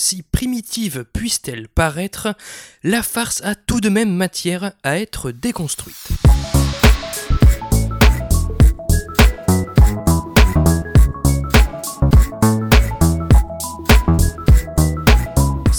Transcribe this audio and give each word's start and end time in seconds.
si 0.00 0.22
primitive 0.22 1.04
puisse-t-elle 1.12 1.68
paraître, 1.68 2.34
la 2.82 3.02
farce 3.02 3.42
a 3.44 3.54
tout 3.54 3.80
de 3.80 3.90
même 3.90 4.12
matière 4.12 4.72
à 4.82 4.98
être 4.98 5.30
déconstruite. 5.30 6.08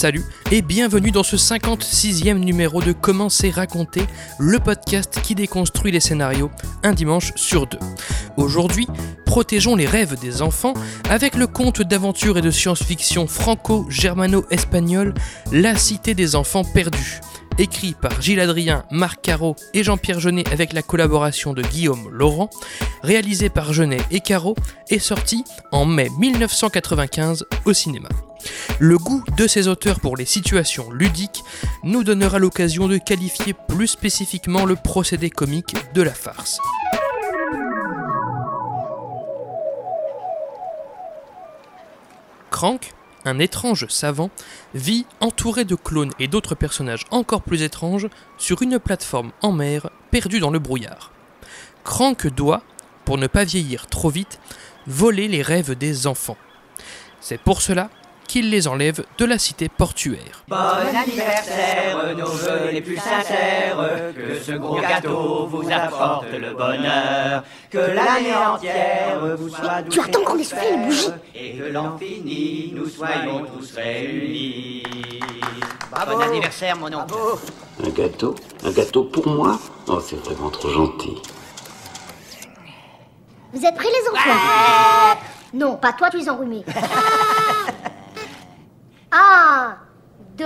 Salut 0.02 0.24
et 0.52 0.64
bienvenue 0.64 1.12
dans 1.12 1.22
ce 1.22 1.36
56e 1.36 2.40
numéro 2.40 2.82
de 2.82 2.92
Comment 2.92 3.30
c'est 3.30 3.54
le 4.40 4.58
podcast 4.58 5.20
qui 5.22 5.36
déconstruit 5.36 5.92
les 5.92 6.00
scénarios 6.00 6.50
un 6.82 6.94
dimanche 6.94 7.34
sur 7.36 7.68
deux. 7.68 7.78
Aujourd'hui, 8.36 8.88
protégeons 9.28 9.76
les 9.76 9.86
rêves 9.86 10.20
des 10.20 10.42
enfants 10.42 10.74
avec 11.08 11.36
le 11.36 11.46
conte 11.46 11.84
d'aventure 11.84 12.40
et 12.40 12.42
de 12.42 12.50
science-fiction 12.50 13.28
franco-germano-espagnol 13.28 15.14
La 15.52 15.76
Cité 15.76 16.16
des 16.16 16.36
enfants 16.36 16.64
perdus 16.64 17.20
écrit 17.58 17.94
par 17.94 18.22
Gilles 18.22 18.40
Adrien, 18.40 18.86
Marc 18.92 19.22
Caro 19.22 19.56
et 19.74 19.84
Jean-Pierre 19.84 20.20
Jeunet 20.20 20.44
avec 20.52 20.74
la 20.74 20.82
collaboration 20.82 21.54
de 21.54 21.62
Guillaume 21.62 22.10
Laurent, 22.12 22.50
réalisé 23.04 23.50
par 23.50 23.74
Jeunet 23.74 24.02
et 24.12 24.20
Caro, 24.20 24.56
est 24.90 25.00
sorti 25.00 25.44
en 25.72 25.86
mai 25.86 26.10
1995 26.20 27.46
au 27.66 27.74
cinéma. 27.74 28.10
Le 28.80 28.98
goût 28.98 29.24
de 29.38 29.48
ces 29.48 29.68
auteurs 29.68 30.00
pour 30.00 30.18
les 30.18 30.26
situations 30.26 30.92
ludiques 30.92 31.44
nous 31.84 32.04
donnera 32.04 32.40
l'occasion 32.40 32.88
de 32.88 32.98
qualifier 32.98 33.54
plus 33.68 33.88
spécifiquement 33.88 34.66
le 34.66 34.76
procédé 34.76 35.30
comique 35.30 35.76
de 35.94 36.02
la 36.02 36.14
farce. 36.14 36.60
Crank, 42.50 42.94
un 43.26 43.40
étrange 43.40 43.88
savant, 43.88 44.30
vit 44.74 45.06
entouré 45.20 45.66
de 45.66 45.76
clones 45.76 46.12
et 46.20 46.28
d'autres 46.28 46.56
personnages 46.56 47.06
encore 47.12 47.42
plus 47.42 47.62
étranges 47.62 48.08
sur 48.38 48.62
une 48.62 48.80
plateforme 48.80 49.32
en 49.42 49.52
mer 49.52 49.90
perdue 50.12 50.40
dans 50.40 50.52
le 50.52 50.60
brouillard. 50.60 51.12
Crank 51.84 52.28
doit, 52.28 52.64
pour 53.06 53.18
ne 53.18 53.28
pas 53.28 53.44
vieillir 53.44 53.88
trop 53.88 54.10
vite, 54.10 54.40
voler 54.88 55.28
les 55.28 55.42
rêves 55.42 55.76
des 55.76 56.08
enfants. 56.08 56.38
C'est 57.20 57.40
pour 57.40 57.62
cela 57.62 57.90
qu'il 58.32 58.50
les 58.50 58.70
enlève 58.70 59.04
de 59.18 59.26
la 59.26 59.38
cité 59.38 59.68
portuaire. 59.68 60.46
Bon 60.48 60.56
anniversaire, 60.56 62.16
nos 62.18 62.26
voeux 62.28 62.72
les 62.72 62.80
plus 62.80 62.96
sincères, 62.96 63.76
que 64.16 64.40
ce 64.40 64.54
gros 64.54 64.80
gâteau 64.80 65.48
vous 65.48 65.70
apporte 65.70 66.32
le 66.32 66.54
bonheur, 66.54 67.44
que 67.70 67.78
l'année 67.78 68.34
entière 68.34 69.36
vous 69.38 69.50
soit 69.50 69.82
douce 69.82 69.94
tu 69.94 70.00
attends 70.00 70.24
qu'on 70.24 70.42
soufflé 70.42 70.72
les 70.72 70.78
bougies. 70.78 71.08
et 71.36 71.58
que 71.58 71.64
l'an 71.74 71.98
fini, 71.98 72.72
nous 72.74 72.88
soyons 72.88 73.46
tous 73.48 73.76
réunis. 73.76 74.84
Bon 75.92 76.22
anniversaire, 76.22 76.78
mon 76.78 76.88
oncle. 76.88 77.14
Un 77.86 77.90
gâteau? 77.90 78.36
Un 78.64 78.72
gâteau 78.72 79.04
pour 79.04 79.28
moi? 79.28 79.60
Oh, 79.88 80.00
c'est 80.00 80.24
vraiment 80.24 80.50
trop 80.50 80.70
gentil. 80.70 81.22
Vous 83.52 83.66
êtes 83.66 83.76
prêts 83.76 83.90
les 83.90 84.10
enfants 84.10 85.20
Non, 85.54 85.76
pas 85.76 85.92
toi, 85.92 86.10
tu 86.10 86.22
es 86.22 86.30
enrhumé. 86.30 86.64
Un, 89.12 89.76
deux... 90.38 90.46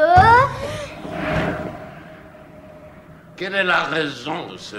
Quelle 3.38 3.54
est 3.54 3.64
la 3.64 3.84
raison 3.84 4.48
de 4.48 4.58
ce 4.58 4.78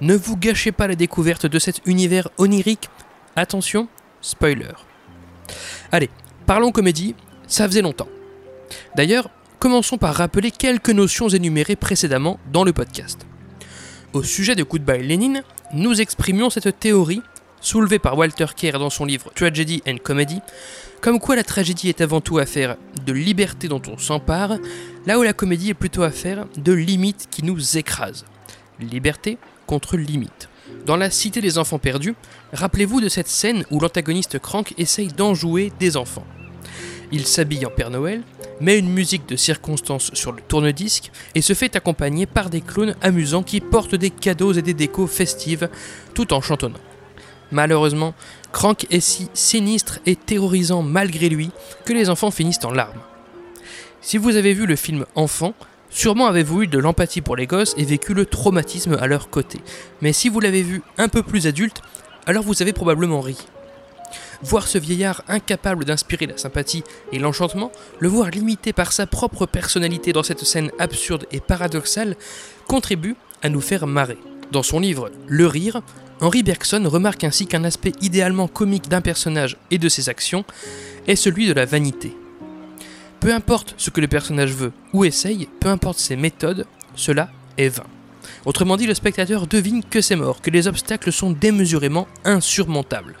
Ne 0.00 0.14
vous 0.16 0.36
gâchez 0.36 0.72
pas 0.72 0.88
la 0.88 0.96
découverte 0.96 1.46
de 1.46 1.58
cet 1.58 1.80
univers 1.86 2.28
onirique. 2.38 2.90
Attention, 3.36 3.88
spoiler. 4.20 4.72
Allez, 5.92 6.10
parlons 6.44 6.72
comédie, 6.72 7.14
ça 7.46 7.66
faisait 7.66 7.82
longtemps. 7.82 8.08
D'ailleurs, 8.96 9.30
commençons 9.58 9.96
par 9.96 10.14
rappeler 10.14 10.50
quelques 10.50 10.90
notions 10.90 11.28
énumérées 11.28 11.76
précédemment 11.76 12.40
dans 12.52 12.64
le 12.64 12.72
podcast. 12.72 13.26
Au 14.12 14.22
sujet 14.22 14.56
de 14.56 14.64
Goodbye 14.64 15.06
Lénine, 15.06 15.44
nous 15.72 16.00
exprimions 16.00 16.50
cette 16.50 16.80
théorie, 16.80 17.22
soulevée 17.60 18.00
par 18.00 18.18
Walter 18.18 18.46
Kerr 18.56 18.78
dans 18.78 18.90
son 18.90 19.04
livre 19.04 19.30
Tragedy 19.34 19.82
and 19.86 19.98
Comedy, 20.02 20.40
comme 21.00 21.18
quoi 21.18 21.36
la 21.36 21.44
tragédie 21.44 21.88
est 21.88 22.00
avant 22.00 22.20
tout 22.20 22.38
affaire 22.38 22.76
de 23.06 23.12
liberté 23.12 23.68
dont 23.68 23.82
on 23.88 23.98
s'empare, 23.98 24.56
là 25.06 25.18
où 25.18 25.22
la 25.22 25.32
comédie 25.32 25.70
est 25.70 25.74
plutôt 25.74 26.02
affaire 26.02 26.46
de 26.56 26.72
limites 26.72 27.28
qui 27.30 27.42
nous 27.42 27.76
écrasent. 27.76 28.24
Liberté 28.78 29.38
contre 29.66 29.96
limite. 29.96 30.48
Dans 30.86 30.96
La 30.96 31.10
Cité 31.10 31.40
des 31.40 31.58
Enfants 31.58 31.78
Perdus, 31.78 32.14
rappelez-vous 32.52 33.00
de 33.00 33.08
cette 33.08 33.28
scène 33.28 33.64
où 33.70 33.80
l'antagoniste 33.80 34.38
Crank 34.38 34.74
essaye 34.78 35.08
d'enjouer 35.08 35.72
des 35.78 35.96
enfants. 35.96 36.26
Il 37.12 37.26
s'habille 37.26 37.66
en 37.66 37.70
Père 37.70 37.90
Noël, 37.90 38.22
met 38.60 38.78
une 38.78 38.90
musique 38.90 39.28
de 39.28 39.36
circonstance 39.36 40.10
sur 40.14 40.32
le 40.32 40.42
tourne-disque 40.42 41.10
et 41.34 41.42
se 41.42 41.54
fait 41.54 41.76
accompagner 41.76 42.26
par 42.26 42.50
des 42.50 42.60
clowns 42.60 42.94
amusants 43.00 43.42
qui 43.42 43.60
portent 43.60 43.94
des 43.94 44.10
cadeaux 44.10 44.52
et 44.52 44.62
des 44.62 44.74
décos 44.74 45.06
festives 45.06 45.68
tout 46.14 46.32
en 46.32 46.40
chantonnant. 46.40 46.78
Malheureusement, 47.52 48.14
Crank 48.52 48.86
est 48.90 49.00
si 49.00 49.28
sinistre 49.34 49.98
et 50.06 50.16
terrorisant 50.16 50.82
malgré 50.82 51.28
lui 51.28 51.50
que 51.84 51.92
les 51.92 52.10
enfants 52.10 52.30
finissent 52.30 52.64
en 52.64 52.72
larmes. 52.72 53.00
Si 54.00 54.18
vous 54.18 54.36
avez 54.36 54.54
vu 54.54 54.66
le 54.66 54.76
film 54.76 55.04
Enfant, 55.14 55.54
sûrement 55.90 56.26
avez-vous 56.26 56.62
eu 56.62 56.66
de 56.66 56.78
l'empathie 56.78 57.20
pour 57.20 57.36
les 57.36 57.46
gosses 57.46 57.74
et 57.76 57.84
vécu 57.84 58.14
le 58.14 58.24
traumatisme 58.24 58.96
à 59.00 59.06
leur 59.06 59.28
côté. 59.28 59.58
Mais 60.00 60.12
si 60.12 60.28
vous 60.28 60.40
l'avez 60.40 60.62
vu 60.62 60.82
un 60.96 61.08
peu 61.08 61.22
plus 61.22 61.46
adulte, 61.46 61.82
alors 62.26 62.44
vous 62.44 62.62
avez 62.62 62.72
probablement 62.72 63.20
ri. 63.20 63.36
Voir 64.42 64.66
ce 64.66 64.78
vieillard 64.78 65.22
incapable 65.28 65.84
d'inspirer 65.84 66.26
la 66.26 66.38
sympathie 66.38 66.82
et 67.12 67.18
l'enchantement, 67.18 67.70
le 67.98 68.08
voir 68.08 68.30
limité 68.30 68.72
par 68.72 68.92
sa 68.92 69.06
propre 69.06 69.44
personnalité 69.46 70.12
dans 70.12 70.22
cette 70.22 70.44
scène 70.44 70.70
absurde 70.78 71.26
et 71.30 71.40
paradoxale, 71.40 72.16
contribue 72.66 73.16
à 73.42 73.48
nous 73.50 73.60
faire 73.60 73.86
marrer. 73.86 74.18
Dans 74.50 74.62
son 74.62 74.80
livre 74.80 75.10
Le 75.28 75.46
Rire, 75.46 75.82
Henri 76.20 76.42
Bergson 76.42 76.82
remarque 76.86 77.24
ainsi 77.24 77.46
qu'un 77.46 77.64
aspect 77.64 77.92
idéalement 78.02 78.46
comique 78.46 78.88
d'un 78.88 79.00
personnage 79.00 79.56
et 79.70 79.78
de 79.78 79.88
ses 79.88 80.10
actions 80.10 80.44
est 81.06 81.16
celui 81.16 81.46
de 81.46 81.54
la 81.54 81.64
vanité. 81.64 82.14
Peu 83.20 83.32
importe 83.32 83.74
ce 83.78 83.88
que 83.90 84.02
le 84.02 84.08
personnage 84.08 84.52
veut 84.52 84.72
ou 84.92 85.04
essaye, 85.04 85.48
peu 85.60 85.68
importe 85.68 85.98
ses 85.98 86.16
méthodes, 86.16 86.66
cela 86.94 87.30
est 87.56 87.68
vain. 87.68 87.86
Autrement 88.44 88.76
dit, 88.76 88.86
le 88.86 88.94
spectateur 88.94 89.46
devine 89.46 89.82
que 89.82 90.02
c'est 90.02 90.16
mort, 90.16 90.42
que 90.42 90.50
les 90.50 90.68
obstacles 90.68 91.10
sont 91.10 91.30
démesurément 91.30 92.06
insurmontables. 92.24 93.16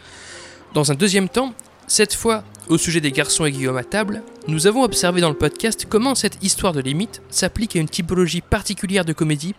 Dans 0.74 0.92
un 0.92 0.94
deuxième 0.94 1.28
temps, 1.28 1.54
cette 1.86 2.14
fois 2.14 2.44
au 2.68 2.78
sujet 2.78 3.00
des 3.00 3.12
garçons 3.12 3.46
et 3.46 3.50
Guillaume 3.50 3.76
à 3.78 3.84
table, 3.84 4.22
nous 4.46 4.66
avons 4.66 4.82
observé 4.82 5.20
dans 5.20 5.28
le 5.28 5.36
podcast 5.36 5.86
comment 5.88 6.14
cette 6.14 6.38
histoire 6.42 6.72
de 6.72 6.80
limite 6.80 7.20
s'applique 7.30 7.76
à 7.76 7.80
une 7.80 7.88
typologie 7.88 8.42
particulière 8.42 9.04
de 9.04 9.12
comédie, 9.12 9.54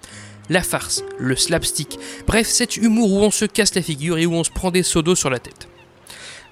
la 0.51 0.61
farce, 0.61 1.03
le 1.17 1.37
slapstick, 1.37 1.97
bref 2.27 2.45
cet 2.45 2.75
humour 2.75 3.13
où 3.13 3.19
on 3.19 3.31
se 3.31 3.45
casse 3.45 3.73
la 3.73 3.81
figure 3.81 4.17
et 4.17 4.25
où 4.25 4.33
on 4.33 4.43
se 4.43 4.51
prend 4.51 4.69
des 4.69 4.83
seaux 4.83 5.01
d'eau 5.01 5.15
sur 5.15 5.29
la 5.29 5.39
tête. 5.39 5.69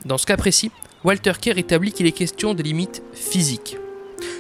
Dans 0.06 0.18
ce 0.18 0.26
cas 0.26 0.38
précis, 0.38 0.72
Walter 1.04 1.34
Kerr 1.40 1.58
établit 1.58 1.92
qu'il 1.92 2.08
est 2.08 2.14
question 2.14 2.54
de 2.54 2.64
limites 2.64 3.04
physiques. 3.14 3.76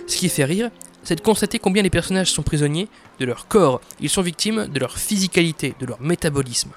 Ce 0.08 0.16
qui 0.16 0.30
fait 0.30 0.46
rire, 0.46 0.72
c'est 1.04 1.16
de 1.16 1.22
constater 1.22 1.60
combien 1.60 1.84
les 1.84 1.90
personnages 1.90 2.32
sont 2.32 2.42
prisonniers 2.42 2.88
de 3.20 3.26
leur 3.26 3.50
corps, 3.50 3.82
ils 4.00 4.10
sont 4.10 4.22
victimes 4.22 4.68
de 4.68 4.80
leur 4.80 4.98
physicalité, 4.98 5.76
de 5.78 5.86
leur 5.86 6.00
métabolisme. 6.00 6.72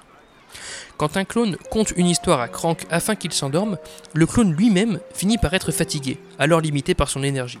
Quand 0.97 1.15
un 1.15 1.23
clone 1.23 1.55
conte 1.71 1.93
une 1.95 2.07
histoire 2.07 2.41
à 2.41 2.49
Crank 2.49 2.85
afin 2.89 3.15
qu'il 3.15 3.31
s'endorme, 3.31 3.77
le 4.13 4.25
clone 4.25 4.53
lui-même 4.53 4.99
finit 5.13 5.37
par 5.37 5.53
être 5.53 5.71
fatigué, 5.71 6.17
alors 6.37 6.59
limité 6.59 6.95
par 6.95 7.09
son 7.09 7.23
énergie. 7.23 7.59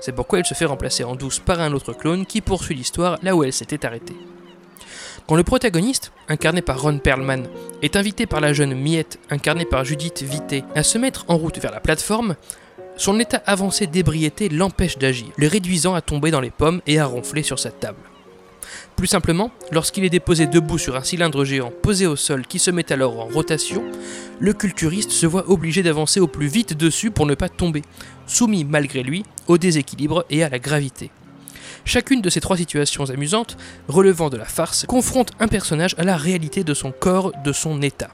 C'est 0.00 0.14
pourquoi 0.14 0.38
il 0.38 0.46
se 0.46 0.54
fait 0.54 0.64
remplacer 0.64 1.04
en 1.04 1.14
douce 1.14 1.40
par 1.40 1.60
un 1.60 1.74
autre 1.74 1.92
clone 1.92 2.24
qui 2.24 2.40
poursuit 2.40 2.74
l'histoire 2.74 3.18
là 3.22 3.36
où 3.36 3.44
elle 3.44 3.52
s'était 3.52 3.84
arrêtée. 3.84 4.16
Quand 5.26 5.34
le 5.34 5.42
protagoniste, 5.42 6.12
incarné 6.28 6.62
par 6.62 6.80
Ron 6.80 6.98
Perlman, 6.98 7.44
est 7.82 7.96
invité 7.96 8.26
par 8.26 8.40
la 8.40 8.52
jeune 8.52 8.74
Miette, 8.74 9.18
incarnée 9.30 9.64
par 9.64 9.84
Judith 9.84 10.22
Vité, 10.22 10.62
à 10.74 10.82
se 10.82 10.98
mettre 10.98 11.24
en 11.28 11.36
route 11.36 11.58
vers 11.58 11.72
la 11.72 11.80
plateforme, 11.80 12.36
son 12.96 13.18
état 13.18 13.42
avancé 13.46 13.86
d'ébriété 13.86 14.48
l'empêche 14.48 14.98
d'agir, 14.98 15.28
le 15.36 15.48
réduisant 15.48 15.94
à 15.94 16.00
tomber 16.00 16.30
dans 16.30 16.40
les 16.40 16.50
pommes 16.50 16.80
et 16.86 16.98
à 16.98 17.06
ronfler 17.06 17.42
sur 17.42 17.58
sa 17.58 17.70
table. 17.70 17.98
Plus 18.96 19.06
simplement, 19.06 19.50
lorsqu'il 19.72 20.04
est 20.04 20.10
déposé 20.10 20.46
debout 20.46 20.78
sur 20.78 20.96
un 20.96 21.04
cylindre 21.04 21.44
géant 21.44 21.70
posé 21.82 22.06
au 22.06 22.16
sol 22.16 22.46
qui 22.46 22.58
se 22.58 22.70
met 22.70 22.90
alors 22.92 23.20
en 23.20 23.26
rotation, 23.26 23.84
le 24.40 24.52
culturiste 24.54 25.10
se 25.10 25.26
voit 25.26 25.50
obligé 25.50 25.82
d'avancer 25.82 26.18
au 26.18 26.26
plus 26.26 26.46
vite 26.46 26.74
dessus 26.74 27.10
pour 27.10 27.26
ne 27.26 27.34
pas 27.34 27.50
tomber, 27.50 27.82
soumis 28.26 28.64
malgré 28.64 29.02
lui 29.02 29.24
au 29.48 29.58
déséquilibre 29.58 30.24
et 30.30 30.42
à 30.42 30.48
la 30.48 30.58
gravité. 30.58 31.10
Chacune 31.86 32.20
de 32.20 32.30
ces 32.30 32.40
trois 32.40 32.56
situations 32.56 33.10
amusantes, 33.10 33.56
relevant 33.86 34.28
de 34.28 34.36
la 34.36 34.44
farce, 34.44 34.86
confronte 34.86 35.30
un 35.38 35.46
personnage 35.46 35.94
à 35.98 36.02
la 36.02 36.16
réalité 36.16 36.64
de 36.64 36.74
son 36.74 36.90
corps, 36.90 37.30
de 37.44 37.52
son 37.52 37.80
état. 37.80 38.10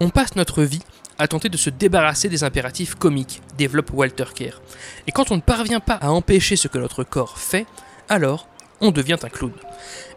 On 0.00 0.08
passe 0.08 0.36
notre 0.36 0.62
vie 0.62 0.80
à 1.18 1.28
tenter 1.28 1.50
de 1.50 1.58
se 1.58 1.68
débarrasser 1.68 2.30
des 2.30 2.44
impératifs 2.44 2.94
comiques, 2.94 3.42
développe 3.58 3.92
Walter 3.92 4.24
Kerr. 4.34 4.62
Et 5.06 5.12
quand 5.12 5.30
on 5.30 5.36
ne 5.36 5.42
parvient 5.42 5.80
pas 5.80 5.96
à 5.96 6.10
empêcher 6.10 6.56
ce 6.56 6.66
que 6.66 6.78
notre 6.78 7.04
corps 7.04 7.36
fait, 7.36 7.66
alors 8.08 8.48
on 8.80 8.90
devient 8.90 9.18
un 9.22 9.28
clown. 9.28 9.52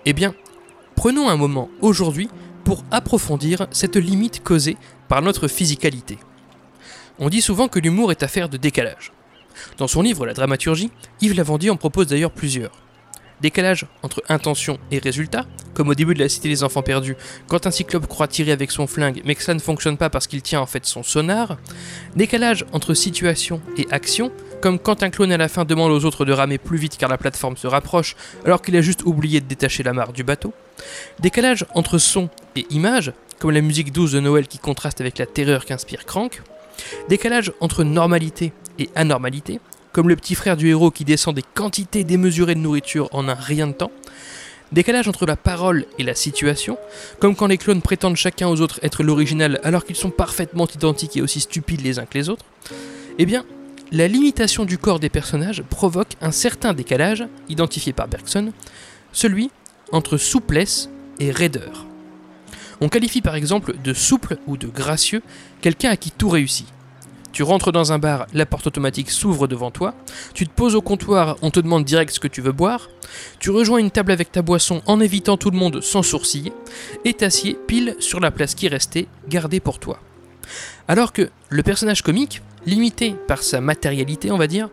Eh 0.06 0.14
bien, 0.14 0.34
prenons 0.96 1.28
un 1.28 1.36
moment 1.36 1.70
aujourd'hui 1.82 2.30
pour 2.64 2.86
approfondir 2.90 3.68
cette 3.72 3.98
limite 3.98 4.44
causée 4.44 4.78
par 5.10 5.22
notre 5.22 5.50
physicalité. 5.50 6.20
On 7.20 7.28
dit 7.28 7.42
souvent 7.42 7.68
que 7.68 7.80
l'humour 7.80 8.12
est 8.12 8.24
affaire 8.24 8.48
de 8.48 8.56
décalage. 8.56 9.12
Dans 9.78 9.88
son 9.88 10.02
livre 10.02 10.26
La 10.26 10.34
dramaturgie, 10.34 10.92
Yves 11.22 11.36
Lavandier 11.36 11.70
en 11.70 11.78
propose 11.78 12.08
d'ailleurs 12.08 12.32
plusieurs. 12.32 12.72
Décalage 13.42 13.88
entre 14.04 14.22
intention 14.30 14.78
et 14.92 15.00
résultat, 15.00 15.48
comme 15.74 15.90
au 15.90 15.96
début 15.96 16.14
de 16.14 16.20
la 16.20 16.30
Cité 16.30 16.48
des 16.48 16.64
Enfants 16.64 16.84
Perdus, 16.84 17.16
quand 17.48 17.66
un 17.66 17.72
cyclope 17.72 18.06
croit 18.06 18.28
tirer 18.28 18.52
avec 18.52 18.70
son 18.70 18.86
flingue 18.86 19.22
mais 19.26 19.34
que 19.34 19.42
ça 19.42 19.56
ne 19.56 19.60
fonctionne 19.60 19.98
pas 19.98 20.12
parce 20.12 20.28
qu'il 20.28 20.44
tient 20.44 20.62
en 20.62 20.68
fait 20.68 20.86
son 20.86 21.02
sonar. 21.02 21.58
Décalage 22.16 22.66
entre 22.72 22.94
situation 22.94 23.60
et 23.78 23.88
action, 23.90 24.32
comme 24.62 24.78
quand 24.78 25.02
un 25.02 25.10
clone 25.10 25.32
à 25.32 25.38
la 25.38 25.48
fin 25.48 25.66
demande 25.66 25.92
aux 25.92 26.06
autres 26.06 26.24
de 26.24 26.34
ramer 26.34 26.60
plus 26.60 26.78
vite 26.78 26.98
car 26.98 27.10
la 27.10 27.18
plateforme 27.18 27.58
se 27.58 27.66
rapproche 27.66 28.16
alors 28.46 28.62
qu'il 28.62 28.78
a 28.78 28.82
juste 28.82 29.02
oublié 29.06 29.42
de 29.42 29.48
détacher 29.48 29.82
la 29.82 29.94
mare 29.94 30.14
du 30.14 30.24
bateau. 30.24 30.54
Décalage 31.20 31.66
entre 31.74 31.98
son 31.98 32.30
et 32.56 32.68
image, 32.70 33.12
comme 33.40 33.52
la 33.52 33.62
musique 33.62 33.92
douce 33.92 34.12
de 34.12 34.20
Noël 34.20 34.48
qui 34.48 34.60
contraste 34.60 35.02
avec 35.02 35.18
la 35.18 35.26
terreur 35.26 35.66
qu'inspire 35.66 36.06
Crank. 36.06 36.44
Décalage 37.10 37.52
entre 37.60 37.84
normalité 37.84 38.54
et 38.80 38.90
anormalité, 38.96 39.60
comme 39.92 40.10
le 40.10 40.16
petit 40.16 40.36
frère 40.36 40.58
du 40.58 40.70
héros 40.70 40.92
qui 40.92 41.06
descend 41.06 41.36
des 41.36 41.44
quantités 41.44 42.04
démesurées 42.04 42.56
de 42.56 42.60
nourriture 42.60 43.10
en 43.12 43.28
un 43.28 43.34
rien 43.34 43.68
de 43.68 43.74
temps. 43.74 43.92
Décalage 44.72 45.10
entre 45.10 45.26
la 45.26 45.36
parole 45.36 45.86
et 46.00 46.04
la 46.04 46.16
situation, 46.16 46.78
comme 47.20 47.36
quand 47.36 47.48
les 47.48 47.58
clones 47.58 47.82
prétendent 47.82 48.16
chacun 48.16 48.48
aux 48.48 48.62
autres 48.62 48.80
être 48.84 49.04
l'original 49.04 49.60
alors 49.64 49.84
qu'ils 49.84 49.98
sont 49.98 50.12
parfaitement 50.12 50.66
identiques 50.68 51.18
et 51.18 51.22
aussi 51.22 51.42
stupides 51.42 51.82
les 51.82 52.00
uns 52.00 52.06
que 52.06 52.18
les 52.18 52.30
autres. 52.30 52.46
Eh 53.18 53.26
bien, 53.26 53.44
la 53.92 54.08
limitation 54.08 54.64
du 54.64 54.78
corps 54.78 55.02
des 55.02 55.10
personnages 55.10 55.64
provoque 55.64 56.16
un 56.22 56.32
certain 56.32 56.74
décalage, 56.74 57.26
identifié 57.50 57.92
par 57.92 58.08
Bergson, 58.08 58.54
celui 59.12 59.52
entre 59.92 60.16
souplesse 60.16 60.90
et 61.20 61.32
raideur. 61.32 61.91
On 62.82 62.90
qualifie 62.90 63.22
par 63.22 63.36
exemple 63.36 63.76
de 63.84 63.94
souple 63.94 64.38
ou 64.48 64.58
de 64.58 64.66
gracieux 64.66 65.22
quelqu'un 65.62 65.92
à 65.92 65.98
qui 65.98 66.10
tout 66.10 66.30
réussit. 66.30 66.68
Tu 67.32 67.44
rentres 67.44 67.72
dans 67.72 67.94
un 67.94 68.00
bar, 68.00 68.26
la 68.34 68.46
porte 68.46 68.68
automatique 68.68 69.10
s'ouvre 69.10 69.48
devant 69.48 69.72
toi, 69.72 69.94
tu 70.34 70.46
te 70.46 70.52
poses 70.52 70.76
au 70.76 70.82
comptoir, 70.82 71.38
on 71.42 71.52
te 71.52 71.62
demande 71.62 71.86
direct 71.86 72.12
ce 72.12 72.20
que 72.20 72.28
tu 72.28 72.42
veux 72.42 72.52
boire, 72.52 72.90
tu 73.40 73.52
rejoins 73.52 73.78
une 73.78 73.92
table 73.92 74.12
avec 74.12 74.32
ta 74.34 74.42
boisson 74.42 74.82
en 74.86 75.00
évitant 75.00 75.38
tout 75.38 75.50
le 75.50 75.58
monde 75.58 75.80
sans 75.82 76.04
sourciller, 76.04 76.52
et 77.06 77.14
t'assieds 77.14 77.58
pile 77.68 77.96
sur 78.00 78.20
la 78.20 78.32
place 78.32 78.54
qui 78.54 78.68
restait, 78.68 79.08
gardée 79.30 79.62
pour 79.62 79.80
toi. 79.80 80.00
Alors 80.90 81.14
que 81.14 81.30
le 81.48 81.64
personnage 81.64 82.02
comique, 82.02 82.42
limité 82.66 83.16
par 83.28 83.44
sa 83.44 83.62
matérialité 83.62 84.30
on 84.30 84.38
va 84.38 84.48
dire, 84.48 84.70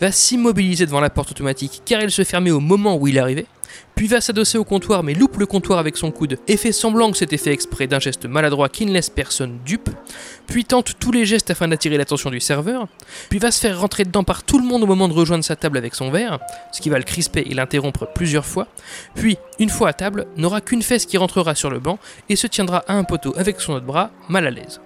va 0.00 0.12
s'immobiliser 0.12 0.86
devant 0.86 1.00
la 1.00 1.10
porte 1.10 1.32
automatique 1.32 1.82
car 1.84 2.00
elle 2.00 2.12
se 2.12 2.22
fermait 2.22 2.52
au 2.52 2.60
moment 2.60 2.96
où 2.96 3.08
il 3.08 3.18
arrivait, 3.18 3.46
puis 3.94 4.06
va 4.06 4.20
s'adosser 4.20 4.58
au 4.58 4.64
comptoir 4.64 5.02
mais 5.02 5.14
loupe 5.14 5.38
le 5.38 5.46
comptoir 5.46 5.78
avec 5.78 5.96
son 5.96 6.10
coude 6.10 6.38
et 6.48 6.56
fait 6.56 6.72
semblant 6.72 7.10
que 7.10 7.16
c'était 7.16 7.36
fait 7.36 7.52
exprès 7.52 7.86
d'un 7.86 8.00
geste 8.00 8.26
maladroit 8.26 8.68
qui 8.68 8.86
ne 8.86 8.92
laisse 8.92 9.10
personne 9.10 9.58
dupe, 9.64 9.90
puis 10.46 10.64
tente 10.64 10.98
tous 10.98 11.12
les 11.12 11.26
gestes 11.26 11.50
afin 11.50 11.68
d'attirer 11.68 11.98
l'attention 11.98 12.30
du 12.30 12.40
serveur, 12.40 12.86
puis 13.28 13.38
va 13.38 13.50
se 13.50 13.60
faire 13.60 13.80
rentrer 13.80 14.04
dedans 14.04 14.24
par 14.24 14.42
tout 14.42 14.58
le 14.58 14.64
monde 14.64 14.82
au 14.82 14.86
moment 14.86 15.08
de 15.08 15.14
rejoindre 15.14 15.44
sa 15.44 15.56
table 15.56 15.78
avec 15.78 15.94
son 15.94 16.10
verre, 16.10 16.38
ce 16.72 16.80
qui 16.80 16.90
va 16.90 16.98
le 16.98 17.04
crisper 17.04 17.44
et 17.46 17.54
l'interrompre 17.54 18.08
plusieurs 18.14 18.46
fois, 18.46 18.68
puis, 19.14 19.36
une 19.58 19.70
fois 19.70 19.88
à 19.88 19.92
table, 19.92 20.26
n'aura 20.36 20.60
qu'une 20.60 20.82
fesse 20.82 21.06
qui 21.06 21.18
rentrera 21.18 21.54
sur 21.54 21.70
le 21.70 21.78
banc 21.78 21.98
et 22.28 22.36
se 22.36 22.46
tiendra 22.46 22.84
à 22.88 22.94
un 22.94 23.04
poteau 23.04 23.34
avec 23.36 23.60
son 23.60 23.74
autre 23.74 23.86
bras, 23.86 24.10
mal 24.28 24.46
à 24.46 24.50
l'aise. 24.50 24.80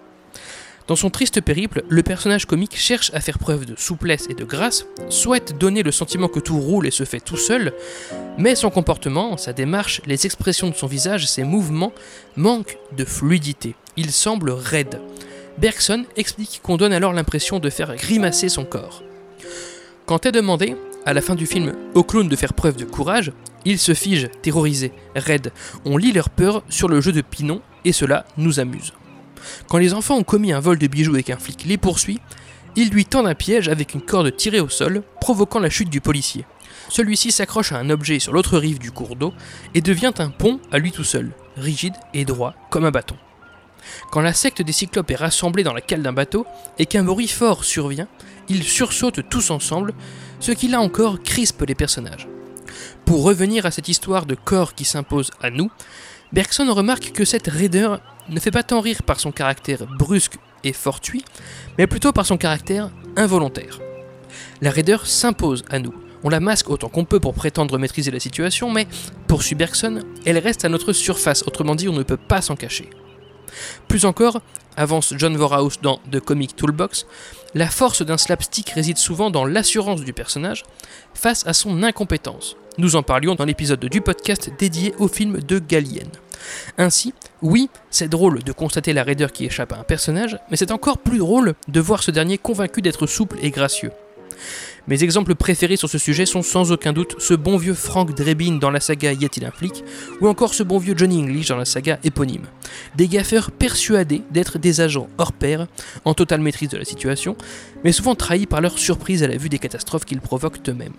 Dans 0.89 0.97
son 0.97 1.11
triste 1.11 1.41
périple, 1.41 1.85
le 1.89 2.03
personnage 2.03 2.47
comique 2.47 2.77
cherche 2.77 3.11
à 3.15 3.21
faire 3.21 3.39
preuve 3.39 3.67
de 3.67 3.75
souplesse 3.77 4.27
et 4.29 4.35
de 4.35 4.45
grâce, 4.45 4.87
souhaite 5.09 5.57
donner 5.59 5.83
le 5.83 5.93
sentiment 5.93 6.29
que 6.29 6.41
tout 6.41 6.59
roule 6.59 6.87
et 6.87 6.91
se 6.91 7.05
fait 7.05 7.21
tout 7.21 7.37
seul, 7.37 7.73
mais 8.37 8.55
son 8.55 8.71
comportement, 8.71 9.37
sa 9.37 9.53
démarche, 9.53 10.03
les 10.07 10.27
expressions 10.27 10.71
de 10.71 10.75
son 10.75 10.87
visage, 10.87 11.27
ses 11.27 11.45
mouvements 11.45 11.93
manquent 12.37 12.79
de 12.97 13.05
fluidité. 13.05 13.75
Il 13.97 14.11
semble 14.11 14.51
raide. 14.51 15.01
Bergson 15.59 16.05
explique 16.17 16.61
qu'on 16.63 16.77
donne 16.77 16.93
alors 16.93 17.13
l'impression 17.13 17.59
de 17.59 17.71
faire 17.71 17.95
grimacer 17.97 18.49
son 18.49 18.65
corps. 18.65 19.03
Quand 20.07 20.27
est 20.27 20.33
demandé, 20.33 20.77
à 21.07 21.15
la 21.15 21.21
fin 21.21 21.35
du 21.35 21.47
film, 21.47 21.75
au 21.95 22.03
clown 22.03 22.29
de 22.29 22.37
faire 22.37 22.55
preuve 22.55 22.77
de 22.77 22.85
courage, 22.85 23.33
ils 23.65 23.79
se 23.79 23.95
figent, 23.95 24.31
terrorisés, 24.43 24.93
raides. 25.15 25.53
On 25.85 25.97
lit 25.97 26.13
leur 26.13 26.31
peur 26.31 26.65
sur 26.69 26.89
le 26.89 27.01
jeu 27.01 27.13
de 27.13 27.21
Pinon, 27.21 27.61
et 27.85 27.93
cela 27.93 28.25
nous 28.37 28.59
amuse. 28.61 28.93
Quand 29.69 29.79
les 29.79 29.95
enfants 29.95 30.17
ont 30.17 30.25
commis 30.25 30.53
un 30.53 30.61
vol 30.61 30.79
de 30.79 30.87
bijoux 30.87 31.17
et 31.17 31.23
qu'un 31.23 31.39
flic 31.39 31.65
les 31.65 31.79
poursuit, 31.79 32.21
ils 32.77 32.91
lui 32.91 33.05
tendent 33.05 33.27
un 33.27 33.35
piège 33.35 33.69
avec 33.69 33.95
une 33.95 34.01
corde 34.01 34.35
tirée 34.35 34.61
au 34.61 34.69
sol, 34.69 35.03
provoquant 35.21 35.61
la 35.61 35.71
chute 35.71 35.91
du 35.91 36.01
policier. 36.01 36.47
Celui-ci 36.89 37.31
s'accroche 37.31 37.73
à 37.73 37.79
un 37.79 37.91
objet 37.91 38.19
sur 38.19 38.33
l'autre 38.33 38.59
rive 38.59 38.79
du 38.79 38.91
cours 38.91 39.17
d'eau 39.17 39.33
et 39.75 39.81
devient 39.81 40.13
un 40.19 40.31
pont 40.31 40.61
à 40.71 40.79
lui 40.79 40.93
tout 40.93 41.05
seul, 41.05 41.33
rigide 41.57 41.95
et 42.15 42.25
droit 42.25 42.55
comme 42.71 42.85
un 42.85 42.91
bâton. 42.91 43.17
Quand 44.11 44.21
la 44.21 44.33
secte 44.33 44.63
des 44.63 44.73
cyclopes 44.73 45.11
est 45.11 45.17
rassemblée 45.17 45.65
dans 45.65 45.75
la 45.75 45.81
cale 45.81 46.03
d'un 46.03 46.13
bateau 46.13 46.47
et 46.79 46.87
qu'un 46.87 47.05
bruit 47.05 47.29
fort 47.29 47.65
survient, 47.65 48.09
ils 48.49 48.63
sursautent 48.63 49.29
tous 49.29 49.51
ensemble, 49.51 49.93
ce 50.41 50.53
qui 50.53 50.69
là 50.69 50.81
encore 50.81 51.23
crispe 51.23 51.63
les 51.63 51.75
personnages. 51.75 52.29
Pour 53.05 53.23
revenir 53.23 53.67
à 53.67 53.71
cette 53.71 53.89
histoire 53.89 54.25
de 54.27 54.35
corps 54.35 54.75
qui 54.75 54.85
s'impose 54.85 55.31
à 55.41 55.51
nous, 55.51 55.71
Bergson 56.33 56.73
remarque 56.73 57.13
que 57.13 57.27
cette 57.27 57.47
raideur 57.47 58.01
ne 58.31 58.41
fait 58.41 58.51
pas 58.51 58.63
tant 58.63 58.81
rire 58.81 59.03
par 59.03 59.21
son 59.21 59.33
caractère 59.33 59.87
brusque 59.99 60.39
et 60.65 60.73
fortuit, 60.73 61.25
mais 61.77 61.87
plutôt 61.87 62.13
par 62.13 62.25
son 62.25 62.39
caractère 62.39 62.91
involontaire. 63.17 63.81
La 64.63 64.71
raideur 64.71 65.07
s'impose 65.07 65.63
à 65.69 65.79
nous. 65.79 65.93
On 66.25 66.31
la 66.31 66.41
masque 66.41 66.71
autant 66.71 66.89
qu'on 66.89 67.05
peut 67.05 67.21
pour 67.21 67.35
prétendre 67.35 67.77
maîtriser 67.77 68.11
la 68.11 68.21
situation, 68.21 68.71
mais, 68.71 68.87
poursuit 69.27 69.57
Bergson, 69.57 70.01
elle 70.25 70.39
reste 70.39 70.65
à 70.65 70.71
notre 70.71 70.95
surface, 70.95 71.43
autrement 71.47 71.75
dit, 71.75 71.89
on 71.89 71.93
ne 71.93 72.03
peut 72.03 72.17
pas 72.17 72.41
s'en 72.41 72.57
cacher. 72.57 72.89
Plus 73.87 74.07
encore, 74.07 74.41
avance 74.77 75.13
John 75.19 75.37
Vorhaus 75.37 75.81
dans 75.83 76.01
The 76.11 76.21
Comic 76.21 76.57
Toolbox, 76.57 77.07
la 77.55 77.69
force 77.69 78.01
d'un 78.01 78.17
slapstick 78.17 78.71
réside 78.71 78.97
souvent 78.97 79.31
dans 79.31 79.45
l'assurance 79.45 80.03
du 80.03 80.15
personnage 80.15 80.63
face 81.13 81.47
à 81.47 81.53
son 81.53 81.83
incompétence. 81.83 82.57
Nous 82.79 82.97
en 82.97 83.03
parlions 83.03 83.35
dans 83.35 83.45
l'épisode 83.45 83.85
du 83.85 84.01
podcast 84.01 84.51
dédié 84.59 84.95
au 84.99 85.07
film 85.07 85.41
de 85.41 85.59
Gallienne. 85.59 86.09
Ainsi, 86.79 87.13
oui, 87.43 87.69
c'est 87.91 88.09
drôle 88.09 88.43
de 88.43 88.53
constater 88.53 88.95
la 88.95 89.03
raideur 89.03 89.31
qui 89.31 89.45
échappe 89.45 89.75
à 89.75 89.79
un 89.79 89.83
personnage, 89.83 90.39
mais 90.51 90.57
c'est 90.57 90.73
encore 90.73 90.97
plus 90.97 91.19
drôle 91.19 91.55
de 91.69 91.81
voir 91.81 92.03
ce 92.03 92.11
dernier 92.11 92.39
convaincu 92.39 92.81
d'être 92.81 93.07
souple 93.07 93.37
et 93.43 93.51
gracieux. 93.51 93.93
Mes 94.89 95.05
exemples 95.05 95.37
préférés 95.37 95.77
sur 95.77 95.89
ce 95.89 95.97
sujet 95.97 96.27
sont 96.27 96.43
sans 96.43 96.73
aucun 96.73 96.93
doute 96.93 97.15
ce 97.19 97.35
bon 97.35 97.57
vieux 97.57 97.75
Frank 97.75 98.13
Drebin 98.17 98.59
dans 98.59 98.71
la 98.71 98.81
saga 98.81 99.13
Y 99.13 99.25
a-t-il 99.25 99.47
un 99.47 99.53
ou 100.21 100.27
encore 100.27 100.55
ce 100.55 100.65
bon 100.65 100.79
vieux 100.79 100.95
Johnny 100.97 101.23
English 101.23 101.49
dans 101.49 101.57
la 101.57 101.65
saga 101.65 102.01
éponyme. 102.03 102.47
Des 102.97 103.07
gaffeurs 103.07 103.53
persuadés 103.53 104.23
d'être 104.33 104.59
des 104.59 104.81
agents 104.81 105.09
hors 105.19 105.33
pair, 105.33 105.69
en 106.05 106.15
totale 106.15 106.41
maîtrise 106.41 106.69
de 106.69 106.79
la 106.79 106.85
situation, 106.85 107.37
mais 107.85 107.93
souvent 107.93 108.17
trahis 108.17 108.47
par 108.47 108.61
leur 108.61 108.77
surprise 108.77 109.23
à 109.23 109.29
la 109.29 109.37
vue 109.37 109.49
des 109.49 109.61
catastrophes 109.61 110.05
qu'ils 110.05 110.21
provoquent 110.21 110.69
eux-mêmes. 110.69 110.95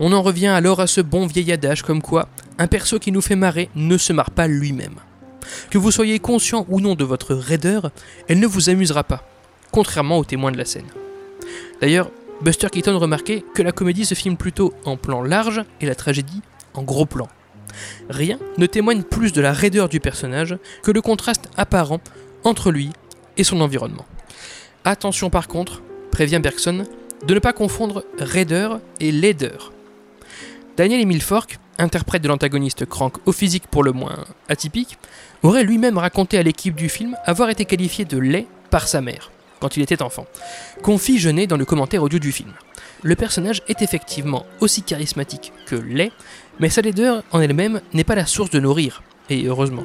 On 0.00 0.12
en 0.12 0.22
revient 0.22 0.48
alors 0.48 0.80
à 0.80 0.88
ce 0.88 1.00
bon 1.00 1.26
vieil 1.26 1.52
adage 1.52 1.82
comme 1.82 2.02
quoi 2.02 2.28
un 2.58 2.66
perso 2.66 2.98
qui 2.98 3.12
nous 3.12 3.22
fait 3.22 3.36
marrer 3.36 3.68
ne 3.76 3.98
se 3.98 4.12
marre 4.12 4.32
pas 4.32 4.48
lui-même. 4.48 4.96
Que 5.70 5.78
vous 5.78 5.92
soyez 5.92 6.18
conscient 6.18 6.66
ou 6.68 6.80
non 6.80 6.96
de 6.96 7.04
votre 7.04 7.34
raideur, 7.34 7.92
elle 8.26 8.40
ne 8.40 8.46
vous 8.48 8.68
amusera 8.68 9.04
pas, 9.04 9.24
contrairement 9.70 10.18
aux 10.18 10.24
témoins 10.24 10.50
de 10.50 10.58
la 10.58 10.64
scène. 10.64 10.86
D'ailleurs, 11.80 12.10
Buster 12.42 12.70
Keaton 12.70 12.98
remarquait 12.98 13.44
que 13.54 13.62
la 13.62 13.70
comédie 13.70 14.04
se 14.04 14.16
filme 14.16 14.36
plutôt 14.36 14.74
en 14.84 14.96
plan 14.96 15.22
large 15.22 15.62
et 15.80 15.86
la 15.86 15.94
tragédie 15.94 16.42
en 16.74 16.82
gros 16.82 17.06
plan. 17.06 17.28
Rien 18.10 18.36
ne 18.58 18.66
témoigne 18.66 19.04
plus 19.04 19.32
de 19.32 19.40
la 19.40 19.52
raideur 19.52 19.88
du 19.88 20.00
personnage 20.00 20.58
que 20.82 20.90
le 20.90 21.00
contraste 21.00 21.48
apparent 21.56 22.00
entre 22.42 22.72
lui 22.72 22.90
et 23.36 23.44
son 23.44 23.60
environnement. 23.60 24.06
Attention 24.84 25.30
par 25.30 25.46
contre, 25.46 25.82
prévient 26.10 26.40
Bergson, 26.42 26.84
de 27.24 27.34
ne 27.34 27.38
pas 27.38 27.52
confondre 27.52 28.04
raideur 28.18 28.80
et 28.98 29.12
laideur. 29.12 29.72
Daniel 30.76 31.00
Emile 31.00 31.22
Fork, 31.22 31.60
interprète 31.78 32.22
de 32.22 32.28
l'antagoniste 32.28 32.86
Crank 32.86 33.18
au 33.24 33.30
physique 33.30 33.68
pour 33.68 33.84
le 33.84 33.92
moins 33.92 34.24
atypique, 34.48 34.98
aurait 35.44 35.62
lui-même 35.62 35.96
raconté 35.96 36.38
à 36.38 36.42
l'équipe 36.42 36.74
du 36.74 36.88
film 36.88 37.16
avoir 37.24 37.50
été 37.50 37.66
qualifié 37.66 38.04
de 38.04 38.18
laid 38.18 38.48
par 38.70 38.88
sa 38.88 39.00
mère 39.00 39.30
quand 39.62 39.76
il 39.76 39.82
était 39.82 40.02
enfant, 40.02 40.26
confie 40.82 41.20
Jeunet 41.20 41.46
dans 41.46 41.56
le 41.56 41.64
commentaire 41.64 42.02
audio 42.02 42.18
du 42.18 42.32
film. 42.32 42.52
Le 43.02 43.14
personnage 43.14 43.62
est 43.68 43.80
effectivement 43.80 44.44
aussi 44.58 44.82
charismatique 44.82 45.52
que 45.66 45.76
laid, 45.76 46.10
mais 46.58 46.68
sa 46.68 46.82
laideur 46.82 47.22
en 47.30 47.40
elle-même 47.40 47.80
n'est 47.92 48.02
pas 48.02 48.16
la 48.16 48.26
source 48.26 48.50
de 48.50 48.58
nos 48.58 48.74
rires, 48.74 49.04
et 49.30 49.44
heureusement. 49.46 49.84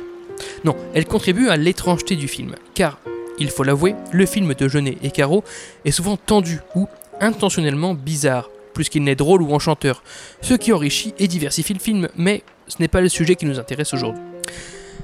Non, 0.66 0.76
elle 0.96 1.06
contribue 1.06 1.50
à 1.50 1.58
l'étrangeté 1.58 2.16
du 2.16 2.28
film, 2.28 2.56
car, 2.74 2.98
il 3.38 3.52
faut 3.52 3.64
l'avouer, 3.64 3.94
le 4.12 4.26
film 4.26 4.52
de 4.56 4.68
Jeunet 4.68 4.98
et 5.04 5.12
Caro 5.12 5.44
est 5.86 5.92
souvent 5.92 6.18
tendu 6.18 6.60
ou 6.74 6.88
intentionnellement 7.22 7.94
bizarre, 7.94 8.50
plus 8.74 8.90
qu'il 8.90 9.04
n'est 9.04 9.16
drôle 9.16 9.44
ou 9.44 9.54
enchanteur, 9.54 10.02
ce 10.42 10.56
qui 10.56 10.74
enrichit 10.74 11.14
et 11.20 11.28
diversifie 11.28 11.76
le 11.76 11.80
film, 11.80 12.08
mais 12.16 12.42
ce 12.68 12.78
n'est 12.80 12.88
pas 12.88 13.02
le 13.02 13.10
sujet 13.10 13.36
qui 13.36 13.46
nous 13.46 13.60
intéresse 13.60 13.94
aujourd'hui. 13.94 14.24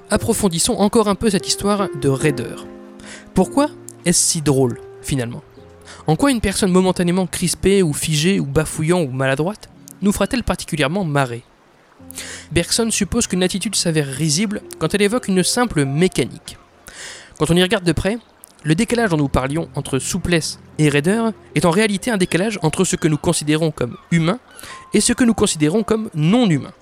Approfondissons 0.09 0.73
encore 0.73 1.07
un 1.09 1.15
peu 1.15 1.29
cette 1.29 1.47
histoire 1.47 1.89
de 2.01 2.09
raideur. 2.09 2.65
Pourquoi 3.35 3.69
est-ce 4.05 4.21
si 4.21 4.41
drôle, 4.41 4.79
finalement? 5.01 5.43
En 6.07 6.15
quoi 6.15 6.31
une 6.31 6.41
personne 6.41 6.71
momentanément 6.71 7.27
crispée 7.27 7.81
ou 7.81 7.93
figée 7.93 8.39
ou 8.39 8.45
bafouillant 8.45 9.01
ou 9.01 9.11
maladroite 9.11 9.69
nous 10.01 10.11
fera-t-elle 10.11 10.43
particulièrement 10.43 11.05
marrer? 11.05 11.43
Bergson 12.51 12.91
suppose 12.91 13.27
qu'une 13.27 13.43
attitude 13.43 13.75
s'avère 13.75 14.07
risible 14.07 14.61
quand 14.79 14.93
elle 14.93 15.01
évoque 15.01 15.27
une 15.27 15.43
simple 15.43 15.85
mécanique. 15.85 16.57
Quand 17.39 17.49
on 17.49 17.55
y 17.55 17.63
regarde 17.63 17.85
de 17.85 17.91
près, 17.93 18.17
le 18.63 18.75
décalage 18.75 19.09
dont 19.09 19.17
nous 19.17 19.29
parlions 19.29 19.69
entre 19.75 19.99
souplesse 19.99 20.59
et 20.77 20.89
raideur 20.89 21.33
est 21.55 21.65
en 21.65 21.71
réalité 21.71 22.11
un 22.11 22.17
décalage 22.17 22.59
entre 22.61 22.85
ce 22.85 22.95
que 22.95 23.07
nous 23.07 23.17
considérons 23.17 23.71
comme 23.71 23.97
humain 24.11 24.39
et 24.93 25.01
ce 25.01 25.13
que 25.13 25.23
nous 25.23 25.33
considérons 25.33 25.83
comme 25.83 26.09
non 26.13 26.49
humain. 26.49 26.73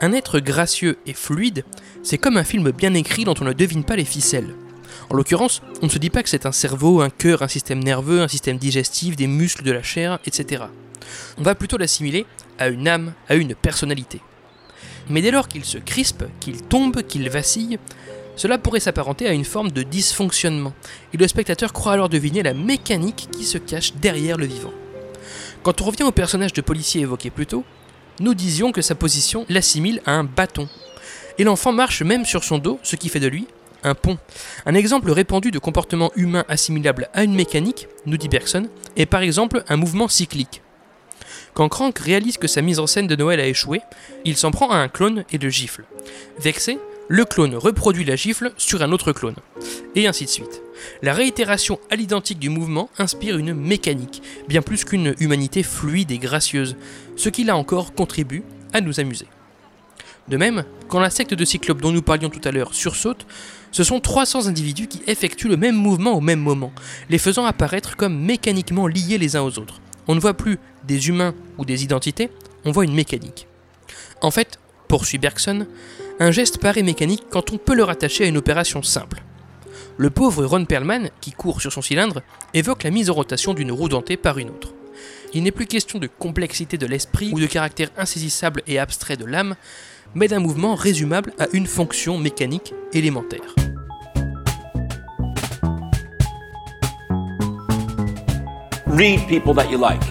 Un 0.00 0.12
être 0.12 0.40
gracieux 0.40 0.98
et 1.06 1.14
fluide, 1.14 1.64
c'est 2.02 2.18
comme 2.18 2.36
un 2.36 2.44
film 2.44 2.70
bien 2.70 2.94
écrit 2.94 3.24
dont 3.24 3.34
on 3.40 3.44
ne 3.44 3.52
devine 3.52 3.84
pas 3.84 3.96
les 3.96 4.04
ficelles. 4.04 4.54
En 5.10 5.14
l'occurrence, 5.14 5.62
on 5.82 5.86
ne 5.86 5.90
se 5.90 5.98
dit 5.98 6.10
pas 6.10 6.22
que 6.22 6.28
c'est 6.28 6.46
un 6.46 6.52
cerveau, 6.52 7.00
un 7.00 7.10
cœur, 7.10 7.42
un 7.42 7.48
système 7.48 7.82
nerveux, 7.82 8.20
un 8.20 8.28
système 8.28 8.58
digestif, 8.58 9.16
des 9.16 9.26
muscles, 9.26 9.62
de 9.62 9.72
la 9.72 9.82
chair, 9.82 10.18
etc. 10.24 10.64
On 11.38 11.42
va 11.42 11.54
plutôt 11.54 11.78
l'assimiler 11.78 12.26
à 12.58 12.68
une 12.68 12.88
âme, 12.88 13.14
à 13.28 13.34
une 13.34 13.54
personnalité. 13.54 14.20
Mais 15.08 15.22
dès 15.22 15.30
lors 15.30 15.48
qu'il 15.48 15.64
se 15.64 15.78
crispe, 15.78 16.24
qu'il 16.40 16.62
tombe, 16.62 17.02
qu'il 17.02 17.28
vacille, 17.30 17.78
cela 18.36 18.58
pourrait 18.58 18.80
s'apparenter 18.80 19.26
à 19.26 19.32
une 19.32 19.44
forme 19.44 19.72
de 19.72 19.82
dysfonctionnement, 19.82 20.74
et 21.12 21.16
le 21.16 21.26
spectateur 21.26 21.72
croit 21.72 21.92
alors 21.92 22.08
deviner 22.08 22.42
la 22.42 22.54
mécanique 22.54 23.28
qui 23.32 23.44
se 23.44 23.58
cache 23.58 23.94
derrière 23.94 24.36
le 24.36 24.46
vivant. 24.46 24.72
Quand 25.62 25.80
on 25.80 25.86
revient 25.86 26.04
au 26.04 26.12
personnage 26.12 26.52
de 26.52 26.60
policier 26.60 27.00
évoqué 27.00 27.30
plus 27.30 27.46
tôt, 27.46 27.64
nous 28.20 28.34
disions 28.34 28.72
que 28.72 28.82
sa 28.82 28.94
position 28.94 29.44
l'assimile 29.48 30.00
à 30.06 30.12
un 30.12 30.24
bâton. 30.24 30.68
Et 31.38 31.44
l'enfant 31.44 31.72
marche 31.72 32.02
même 32.02 32.24
sur 32.24 32.44
son 32.44 32.58
dos, 32.58 32.78
ce 32.82 32.96
qui 32.96 33.08
fait 33.08 33.20
de 33.20 33.28
lui 33.28 33.46
un 33.82 33.94
pont. 33.94 34.18
Un 34.66 34.74
exemple 34.74 35.10
répandu 35.10 35.50
de 35.50 35.58
comportement 35.58 36.12
humain 36.16 36.44
assimilable 36.48 37.08
à 37.14 37.24
une 37.24 37.34
mécanique, 37.34 37.88
nous 38.06 38.16
dit 38.16 38.28
Bergson, 38.28 38.68
est 38.96 39.06
par 39.06 39.22
exemple 39.22 39.62
un 39.68 39.76
mouvement 39.76 40.08
cyclique. 40.08 40.62
Quand 41.54 41.68
Crank 41.68 41.98
réalise 41.98 42.38
que 42.38 42.46
sa 42.46 42.62
mise 42.62 42.78
en 42.78 42.86
scène 42.86 43.06
de 43.06 43.16
Noël 43.16 43.40
a 43.40 43.46
échoué, 43.46 43.80
il 44.24 44.36
s'en 44.36 44.50
prend 44.50 44.70
à 44.70 44.76
un 44.76 44.88
clone 44.88 45.24
et 45.32 45.38
le 45.38 45.48
gifle. 45.48 45.84
Vexé, 46.38 46.78
le 47.08 47.24
clone 47.24 47.56
reproduit 47.56 48.04
la 48.04 48.16
gifle 48.16 48.52
sur 48.56 48.82
un 48.82 48.92
autre 48.92 49.12
clone. 49.12 49.36
Et 49.94 50.06
ainsi 50.06 50.26
de 50.26 50.30
suite. 50.30 50.62
La 51.02 51.14
réitération 51.14 51.80
à 51.90 51.96
l'identique 51.96 52.38
du 52.38 52.50
mouvement 52.50 52.90
inspire 52.98 53.38
une 53.38 53.54
mécanique, 53.54 54.22
bien 54.46 54.62
plus 54.62 54.84
qu'une 54.84 55.14
humanité 55.18 55.62
fluide 55.62 56.10
et 56.10 56.18
gracieuse, 56.18 56.76
ce 57.16 57.28
qui 57.28 57.44
là 57.44 57.56
encore 57.56 57.94
contribue 57.94 58.44
à 58.72 58.80
nous 58.80 59.00
amuser. 59.00 59.26
De 60.28 60.36
même, 60.36 60.64
quand 60.88 61.00
la 61.00 61.10
secte 61.10 61.32
de 61.32 61.44
Cyclope 61.44 61.80
dont 61.80 61.90
nous 61.90 62.02
parlions 62.02 62.28
tout 62.28 62.46
à 62.46 62.52
l'heure 62.52 62.74
sursaute, 62.74 63.26
ce 63.70 63.84
sont 63.84 64.00
300 64.00 64.46
individus 64.46 64.86
qui 64.86 65.02
effectuent 65.06 65.48
le 65.48 65.56
même 65.56 65.76
mouvement 65.76 66.14
au 66.14 66.20
même 66.20 66.40
moment, 66.40 66.72
les 67.10 67.18
faisant 67.18 67.44
apparaître 67.44 67.96
comme 67.96 68.18
mécaniquement 68.18 68.86
liés 68.86 69.18
les 69.18 69.36
uns 69.36 69.42
aux 69.42 69.58
autres. 69.58 69.80
On 70.06 70.14
ne 70.14 70.20
voit 70.20 70.34
plus 70.34 70.58
des 70.84 71.08
humains 71.08 71.34
ou 71.58 71.64
des 71.64 71.84
identités, 71.84 72.30
on 72.64 72.72
voit 72.72 72.84
une 72.84 72.94
mécanique. 72.94 73.46
En 74.22 74.30
fait, 74.30 74.58
poursuit 74.88 75.18
Bergson, 75.18 75.66
un 76.18 76.30
geste 76.30 76.58
paraît 76.58 76.82
mécanique 76.82 77.24
quand 77.30 77.52
on 77.52 77.58
peut 77.58 77.74
le 77.74 77.84
rattacher 77.84 78.24
à 78.24 78.28
une 78.28 78.38
opération 78.38 78.82
simple. 78.82 79.22
Le 79.96 80.10
pauvre 80.10 80.44
Ron 80.44 80.64
Perlman, 80.64 81.10
qui 81.20 81.32
court 81.32 81.60
sur 81.60 81.72
son 81.72 81.82
cylindre, 81.82 82.22
évoque 82.54 82.84
la 82.84 82.90
mise 82.90 83.10
en 83.10 83.14
rotation 83.14 83.52
d'une 83.52 83.72
roue 83.72 83.88
dentée 83.88 84.16
par 84.16 84.38
une 84.38 84.50
autre. 84.50 84.72
Il 85.34 85.42
n'est 85.42 85.50
plus 85.50 85.66
question 85.66 85.98
de 85.98 86.06
complexité 86.06 86.78
de 86.78 86.86
l'esprit 86.86 87.30
ou 87.32 87.40
de 87.40 87.46
caractère 87.46 87.90
insaisissable 87.96 88.62
et 88.66 88.78
abstrait 88.78 89.16
de 89.16 89.24
l'âme, 89.24 89.56
mais 90.14 90.28
d'un 90.28 90.40
mouvement 90.40 90.74
résumable 90.74 91.32
à 91.38 91.46
une 91.52 91.66
fonction 91.66 92.18
mécanique 92.18 92.72
élémentaire. 92.92 93.54
read 98.98 99.28
people 99.28 99.54
that 99.54 99.70
you 99.70 99.78
like 99.78 100.02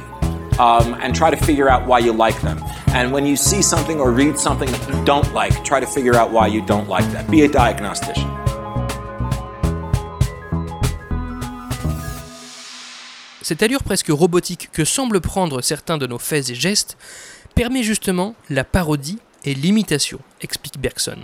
um, 0.60 0.94
and 1.02 1.14
try 1.14 1.30
to 1.30 1.36
figure 1.36 1.70
out 1.70 1.86
why 1.86 2.00
you 2.00 2.14
like 2.14 2.40
them. 2.42 2.58
And 2.90 3.12
when 3.12 3.26
you 3.26 3.36
see 3.36 3.62
something 3.62 4.00
or 4.00 4.12
read 4.12 4.40
something 4.40 4.72
that 4.72 4.88
you 4.88 5.04
don't 5.04 5.34
like, 5.34 5.64
try 5.66 5.82
to 5.82 5.86
figure 5.86 6.16
out 6.16 6.32
why 6.32 6.48
you 6.48 6.66
don't 6.66 6.88
like 6.88 7.06
that. 7.12 7.30
Be 7.30 7.42
a 7.42 7.50
diagnostician. 7.50 8.47
Cette 13.48 13.64
allure 13.64 13.82
presque 13.82 14.10
robotique 14.10 14.68
que 14.74 14.84
semblent 14.84 15.22
prendre 15.22 15.62
certains 15.62 15.98
de 15.98 16.06
nos 16.06 16.20
faits 16.20 16.50
et 16.50 16.54
gestes 16.54 16.98
permet 17.56 17.82
justement 17.82 18.36
la 18.50 18.66
parodie 18.66 19.20
et 19.46 19.54
l'imitation, 19.54 20.20
explique 20.42 20.78
Bergson. 20.82 21.20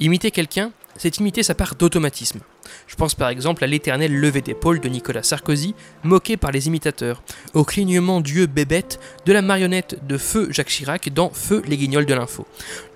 Imiter 0.00 0.30
quelqu'un, 0.30 0.72
c'est 0.96 1.18
imiter 1.18 1.42
sa 1.42 1.54
part 1.54 1.74
d'automatisme. 1.74 2.40
Je 2.86 2.96
pense 2.96 3.14
par 3.14 3.28
exemple 3.28 3.62
à 3.62 3.66
l'éternel 3.66 4.18
lever 4.18 4.40
d'épaule 4.40 4.80
de 4.80 4.88
Nicolas 4.88 5.22
Sarkozy, 5.22 5.74
moqué 6.02 6.38
par 6.38 6.50
les 6.50 6.66
imitateurs, 6.66 7.22
au 7.52 7.64
clignement 7.64 8.22
d'yeux 8.22 8.46
bébête 8.46 8.98
de 9.26 9.32
la 9.34 9.42
marionnette 9.42 9.98
de 10.06 10.16
Feu 10.16 10.48
Jacques 10.50 10.70
Chirac 10.70 11.12
dans 11.12 11.28
Feu 11.28 11.62
les 11.66 11.76
guignols 11.76 12.06
de 12.06 12.14
l'info, 12.14 12.46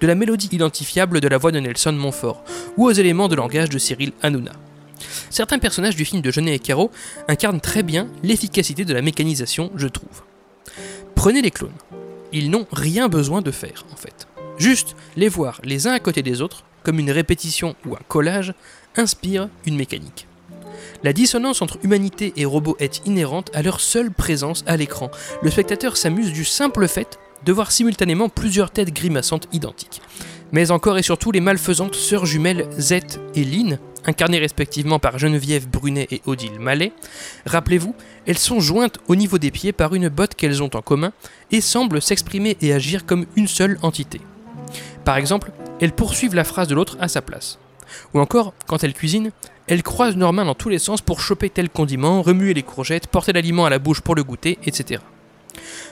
de 0.00 0.06
la 0.06 0.14
mélodie 0.14 0.48
identifiable 0.52 1.20
de 1.20 1.28
la 1.28 1.36
voix 1.36 1.52
de 1.52 1.60
Nelson 1.60 1.92
Montfort, 1.92 2.42
ou 2.78 2.86
aux 2.86 2.92
éléments 2.92 3.28
de 3.28 3.36
langage 3.36 3.68
de 3.68 3.76
Cyril 3.76 4.12
Hanouna. 4.22 4.52
Certains 5.30 5.58
personnages 5.58 5.96
du 5.96 6.04
film 6.04 6.22
de 6.22 6.30
Jeunet 6.30 6.54
et 6.54 6.58
Caro 6.58 6.90
incarnent 7.28 7.60
très 7.60 7.82
bien 7.82 8.08
l'efficacité 8.22 8.84
de 8.84 8.94
la 8.94 9.02
mécanisation, 9.02 9.70
je 9.76 9.88
trouve. 9.88 10.22
Prenez 11.14 11.42
les 11.42 11.50
clones. 11.50 11.72
Ils 12.32 12.50
n'ont 12.50 12.66
rien 12.72 13.08
besoin 13.08 13.42
de 13.42 13.50
faire, 13.50 13.84
en 13.92 13.96
fait. 13.96 14.28
Juste 14.58 14.96
les 15.16 15.28
voir 15.28 15.60
les 15.64 15.86
uns 15.86 15.92
à 15.92 16.00
côté 16.00 16.22
des 16.22 16.42
autres, 16.42 16.64
comme 16.82 16.98
une 16.98 17.10
répétition 17.10 17.74
ou 17.86 17.94
un 17.94 18.00
collage, 18.08 18.54
inspire 18.96 19.48
une 19.66 19.76
mécanique. 19.76 20.26
La 21.02 21.12
dissonance 21.12 21.62
entre 21.62 21.78
humanité 21.82 22.32
et 22.36 22.44
robot 22.44 22.76
est 22.80 23.06
inhérente 23.06 23.50
à 23.54 23.62
leur 23.62 23.80
seule 23.80 24.10
présence 24.10 24.64
à 24.66 24.76
l'écran. 24.76 25.10
Le 25.42 25.50
spectateur 25.50 25.96
s'amuse 25.96 26.32
du 26.32 26.44
simple 26.44 26.88
fait 26.88 27.18
de 27.44 27.52
voir 27.52 27.70
simultanément 27.70 28.28
plusieurs 28.28 28.70
têtes 28.70 28.92
grimaçantes 28.92 29.48
identiques. 29.52 30.02
Mais 30.50 30.70
encore 30.70 30.98
et 30.98 31.02
surtout 31.02 31.30
les 31.30 31.40
malfaisantes 31.40 31.94
sœurs 31.94 32.26
jumelles 32.26 32.68
Z 32.78 33.20
et 33.34 33.44
Lynn, 33.44 33.78
incarnées 34.04 34.38
respectivement 34.38 34.98
par 34.98 35.18
Geneviève 35.18 35.68
Brunet 35.68 36.08
et 36.10 36.22
Odile 36.26 36.58
Mallet, 36.58 36.92
rappelez-vous, 37.46 37.94
elles 38.26 38.38
sont 38.38 38.60
jointes 38.60 38.98
au 39.08 39.16
niveau 39.16 39.38
des 39.38 39.50
pieds 39.50 39.72
par 39.72 39.94
une 39.94 40.08
botte 40.08 40.34
qu'elles 40.34 40.62
ont 40.62 40.70
en 40.74 40.82
commun 40.82 41.12
et 41.50 41.60
semblent 41.60 42.02
s'exprimer 42.02 42.56
et 42.60 42.72
agir 42.72 43.06
comme 43.06 43.26
une 43.36 43.48
seule 43.48 43.78
entité. 43.82 44.20
Par 45.04 45.16
exemple, 45.16 45.52
elles 45.80 45.92
poursuivent 45.92 46.34
la 46.34 46.44
phrase 46.44 46.68
de 46.68 46.74
l'autre 46.74 46.96
à 47.00 47.08
sa 47.08 47.22
place. 47.22 47.58
Ou 48.14 48.20
encore, 48.20 48.52
quand 48.66 48.84
elles 48.84 48.94
cuisinent, 48.94 49.30
elles 49.66 49.82
croisent 49.82 50.16
mains 50.16 50.44
dans 50.44 50.54
tous 50.54 50.68
les 50.68 50.78
sens 50.78 51.00
pour 51.00 51.20
choper 51.20 51.50
tel 51.50 51.68
condiment, 51.68 52.22
remuer 52.22 52.54
les 52.54 52.62
courgettes, 52.62 53.06
porter 53.06 53.32
l'aliment 53.32 53.66
à 53.66 53.70
la 53.70 53.78
bouche 53.78 54.00
pour 54.00 54.14
le 54.14 54.24
goûter, 54.24 54.58
etc. 54.64 55.02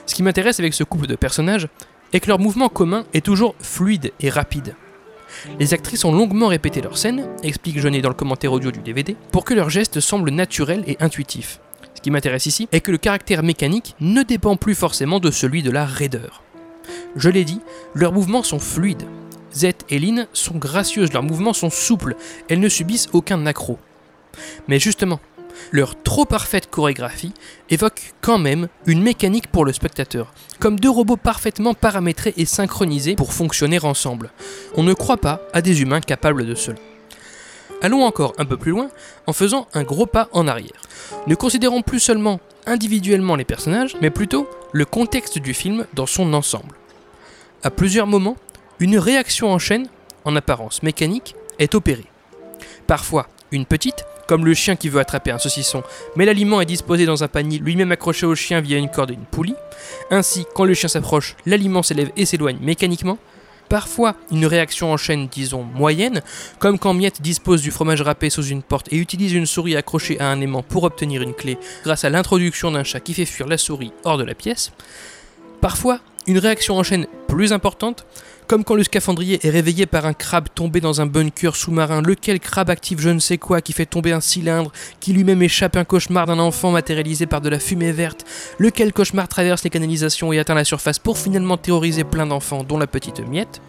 Ce 0.05 0.15
qui 0.15 0.23
m'intéresse 0.23 0.59
avec 0.59 0.73
ce 0.73 0.83
couple 0.83 1.07
de 1.07 1.15
personnages 1.15 1.67
est 2.13 2.19
que 2.19 2.27
leur 2.27 2.39
mouvement 2.39 2.69
commun 2.69 3.05
est 3.13 3.25
toujours 3.25 3.55
fluide 3.59 4.11
et 4.19 4.29
rapide. 4.29 4.75
Les 5.59 5.73
actrices 5.73 6.05
ont 6.05 6.11
longuement 6.11 6.47
répété 6.47 6.81
leur 6.81 6.97
scène, 6.97 7.27
explique 7.43 7.79
Jeunet 7.79 8.01
dans 8.01 8.09
le 8.09 8.15
commentaire 8.15 8.53
audio 8.53 8.71
du 8.71 8.79
DVD, 8.79 9.15
pour 9.31 9.45
que 9.45 9.53
leurs 9.53 9.69
gestes 9.69 9.99
semblent 9.99 10.31
naturels 10.31 10.83
et 10.87 10.97
intuitifs. 10.99 11.59
Ce 11.93 12.01
qui 12.01 12.11
m'intéresse 12.11 12.45
ici 12.45 12.67
est 12.71 12.81
que 12.81 12.91
le 12.91 12.97
caractère 12.97 13.43
mécanique 13.43 13.95
ne 13.99 14.23
dépend 14.23 14.55
plus 14.55 14.75
forcément 14.75 15.19
de 15.19 15.31
celui 15.31 15.63
de 15.63 15.71
la 15.71 15.85
raideur. 15.85 16.43
Je 17.15 17.29
l'ai 17.29 17.43
dit, 17.43 17.59
leurs 17.95 18.13
mouvements 18.13 18.43
sont 18.43 18.59
fluides, 18.59 19.07
Z 19.53 19.69
et 19.89 19.99
Lynn 19.99 20.27
sont 20.33 20.57
gracieuses, 20.57 21.13
leurs 21.13 21.23
mouvements 21.23 21.53
sont 21.53 21.69
souples, 21.69 22.15
elles 22.49 22.59
ne 22.59 22.69
subissent 22.69 23.09
aucun 23.13 23.45
accroc. 23.45 23.79
Mais 24.67 24.79
justement, 24.79 25.19
leur 25.71 26.01
trop 26.01 26.25
parfaite 26.25 26.69
chorégraphie 26.69 27.33
évoque 27.69 28.13
quand 28.21 28.37
même 28.37 28.67
une 28.85 29.01
mécanique 29.01 29.47
pour 29.47 29.65
le 29.65 29.73
spectateur, 29.73 30.33
comme 30.59 30.79
deux 30.79 30.89
robots 30.89 31.17
parfaitement 31.17 31.73
paramétrés 31.73 32.33
et 32.37 32.45
synchronisés 32.45 33.15
pour 33.15 33.33
fonctionner 33.33 33.83
ensemble. 33.83 34.31
On 34.75 34.83
ne 34.83 34.93
croit 34.93 35.17
pas 35.17 35.41
à 35.53 35.61
des 35.61 35.81
humains 35.81 36.01
capables 36.01 36.45
de 36.45 36.55
cela. 36.55 36.77
Allons 37.81 38.03
encore 38.03 38.33
un 38.37 38.45
peu 38.45 38.57
plus 38.57 38.71
loin 38.71 38.89
en 39.27 39.33
faisant 39.33 39.67
un 39.73 39.83
gros 39.83 40.07
pas 40.07 40.29
en 40.31 40.47
arrière. 40.47 40.81
Ne 41.27 41.35
considérons 41.35 41.83
plus 41.83 41.99
seulement 41.99 42.39
individuellement 42.65 43.35
les 43.35 43.45
personnages, 43.45 43.95
mais 44.01 44.09
plutôt 44.09 44.49
le 44.71 44.85
contexte 44.85 45.37
du 45.37 45.53
film 45.53 45.85
dans 45.93 46.07
son 46.07 46.33
ensemble. 46.33 46.75
À 47.63 47.69
plusieurs 47.69 48.07
moments, 48.07 48.35
une 48.79 48.97
réaction 48.97 49.51
en 49.51 49.59
chaîne, 49.59 49.87
en 50.25 50.35
apparence 50.35 50.83
mécanique, 50.83 51.35
est 51.59 51.75
opérée. 51.75 52.05
Parfois, 52.87 53.27
une 53.51 53.65
petite, 53.65 54.05
comme 54.27 54.45
le 54.45 54.53
chien 54.53 54.75
qui 54.75 54.89
veut 54.89 54.99
attraper 54.99 55.31
un 55.31 55.37
saucisson, 55.37 55.83
mais 56.15 56.25
l'aliment 56.25 56.61
est 56.61 56.65
disposé 56.65 57.05
dans 57.05 57.23
un 57.23 57.27
panier 57.27 57.59
lui-même 57.59 57.91
accroché 57.91 58.25
au 58.25 58.35
chien 58.35 58.61
via 58.61 58.77
une 58.77 58.89
corde 58.89 59.11
et 59.11 59.15
une 59.15 59.25
poulie. 59.25 59.55
Ainsi, 60.11 60.45
quand 60.53 60.65
le 60.65 60.73
chien 60.73 60.89
s'approche, 60.89 61.35
l'aliment 61.45 61.83
s'élève 61.83 62.11
et 62.15 62.25
s'éloigne 62.25 62.57
mécaniquement. 62.61 63.17
Parfois, 63.69 64.15
une 64.31 64.45
réaction 64.45 64.93
en 64.93 64.97
chaîne, 64.97 65.27
disons, 65.27 65.63
moyenne, 65.63 66.21
comme 66.57 66.79
quand 66.79 66.93
Miette 66.93 67.21
dispose 67.21 67.61
du 67.61 67.71
fromage 67.71 68.01
râpé 68.01 68.29
sous 68.29 68.45
une 68.45 68.63
porte 68.63 68.91
et 68.93 68.97
utilise 68.97 69.33
une 69.33 69.45
souris 69.45 69.75
accrochée 69.75 70.19
à 70.21 70.29
un 70.29 70.39
aimant 70.39 70.63
pour 70.63 70.83
obtenir 70.83 71.21
une 71.21 71.33
clé 71.33 71.57
grâce 71.83 72.05
à 72.05 72.09
l'introduction 72.09 72.71
d'un 72.71 72.85
chat 72.85 73.01
qui 73.01 73.13
fait 73.13 73.25
fuir 73.25 73.47
la 73.47 73.57
souris 73.57 73.91
hors 74.05 74.17
de 74.17 74.23
la 74.23 74.35
pièce. 74.35 74.71
Parfois, 75.59 75.99
une 76.27 76.37
réaction 76.37 76.77
en 76.77 76.83
chaîne 76.83 77.07
plus 77.27 77.51
importante, 77.51 78.05
comme 78.47 78.63
quand 78.63 78.75
le 78.75 78.83
scaphandrier 78.83 79.45
est 79.45 79.49
réveillé 79.49 79.85
par 79.85 80.05
un 80.05 80.13
crabe 80.13 80.47
tombé 80.53 80.79
dans 80.79 81.01
un 81.01 81.05
bunker 81.05 81.55
sous-marin, 81.55 82.01
lequel 82.01 82.39
crabe 82.39 82.69
active 82.69 83.01
je 83.01 83.09
ne 83.09 83.19
sais 83.19 83.37
quoi 83.37 83.61
qui 83.61 83.73
fait 83.73 83.85
tomber 83.85 84.13
un 84.13 84.21
cylindre, 84.21 84.71
qui 84.99 85.13
lui-même 85.13 85.41
échappe 85.41 85.75
un 85.75 85.83
cauchemar 85.83 86.25
d'un 86.25 86.39
enfant 86.39 86.71
matérialisé 86.71 87.25
par 87.25 87.41
de 87.41 87.49
la 87.49 87.59
fumée 87.59 87.91
verte, 87.91 88.25
lequel 88.57 88.93
cauchemar 88.93 89.27
traverse 89.27 89.63
les 89.63 89.69
canalisations 89.69 90.31
et 90.31 90.39
atteint 90.39 90.55
la 90.55 90.63
surface 90.63 90.99
pour 90.99 91.17
finalement 91.17 91.57
terroriser 91.57 92.05
plein 92.05 92.25
d'enfants, 92.25 92.63
dont 92.63 92.77
la 92.77 92.87
petite 92.87 93.19
miette. 93.19 93.61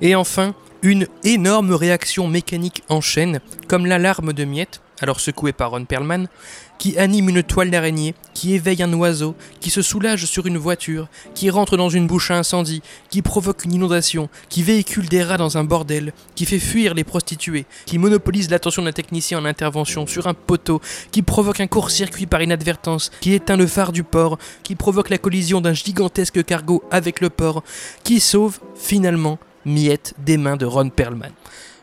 Et 0.00 0.14
enfin, 0.14 0.54
une 0.82 1.06
énorme 1.24 1.72
réaction 1.72 2.26
mécanique 2.28 2.82
en 2.88 3.00
chaîne, 3.00 3.40
comme 3.68 3.86
l'alarme 3.86 4.32
de 4.32 4.44
Miette, 4.44 4.80
alors 5.00 5.20
secoué 5.20 5.52
par 5.52 5.70
Ron 5.70 5.84
Perlman, 5.84 6.26
qui 6.78 6.96
anime 6.98 7.28
une 7.28 7.42
toile 7.42 7.70
d'araignée, 7.70 8.14
qui 8.34 8.54
éveille 8.54 8.82
un 8.82 8.92
oiseau, 8.92 9.34
qui 9.60 9.70
se 9.70 9.82
soulage 9.82 10.24
sur 10.24 10.46
une 10.46 10.58
voiture, 10.58 11.08
qui 11.34 11.50
rentre 11.50 11.76
dans 11.76 11.88
une 11.88 12.06
bouche 12.06 12.30
à 12.30 12.38
incendie, 12.38 12.82
qui 13.10 13.22
provoque 13.22 13.64
une 13.64 13.74
inondation, 13.74 14.28
qui 14.48 14.62
véhicule 14.62 15.08
des 15.08 15.22
rats 15.22 15.36
dans 15.36 15.58
un 15.58 15.64
bordel, 15.64 16.12
qui 16.34 16.46
fait 16.46 16.58
fuir 16.58 16.94
les 16.94 17.04
prostituées, 17.04 17.66
qui 17.84 17.98
monopolise 17.98 18.50
l'attention 18.50 18.82
d'un 18.82 18.92
technicien 18.92 19.38
en 19.38 19.44
intervention 19.44 20.06
sur 20.06 20.26
un 20.26 20.34
poteau, 20.34 20.80
qui 21.10 21.22
provoque 21.22 21.60
un 21.60 21.66
court-circuit 21.66 22.26
par 22.26 22.42
inadvertance, 22.42 23.10
qui 23.20 23.34
éteint 23.34 23.56
le 23.56 23.66
phare 23.66 23.92
du 23.92 24.04
port, 24.04 24.38
qui 24.62 24.74
provoque 24.74 25.10
la 25.10 25.18
collision 25.18 25.60
d'un 25.60 25.74
gigantesque 25.74 26.44
cargo 26.44 26.82
avec 26.90 27.20
le 27.20 27.30
port, 27.30 27.62
qui 28.04 28.20
sauve, 28.20 28.60
finalement, 28.76 29.38
Miette 29.64 30.14
des 30.18 30.38
mains 30.38 30.56
de 30.56 30.64
Ron 30.64 30.88
Perlman. 30.88 31.32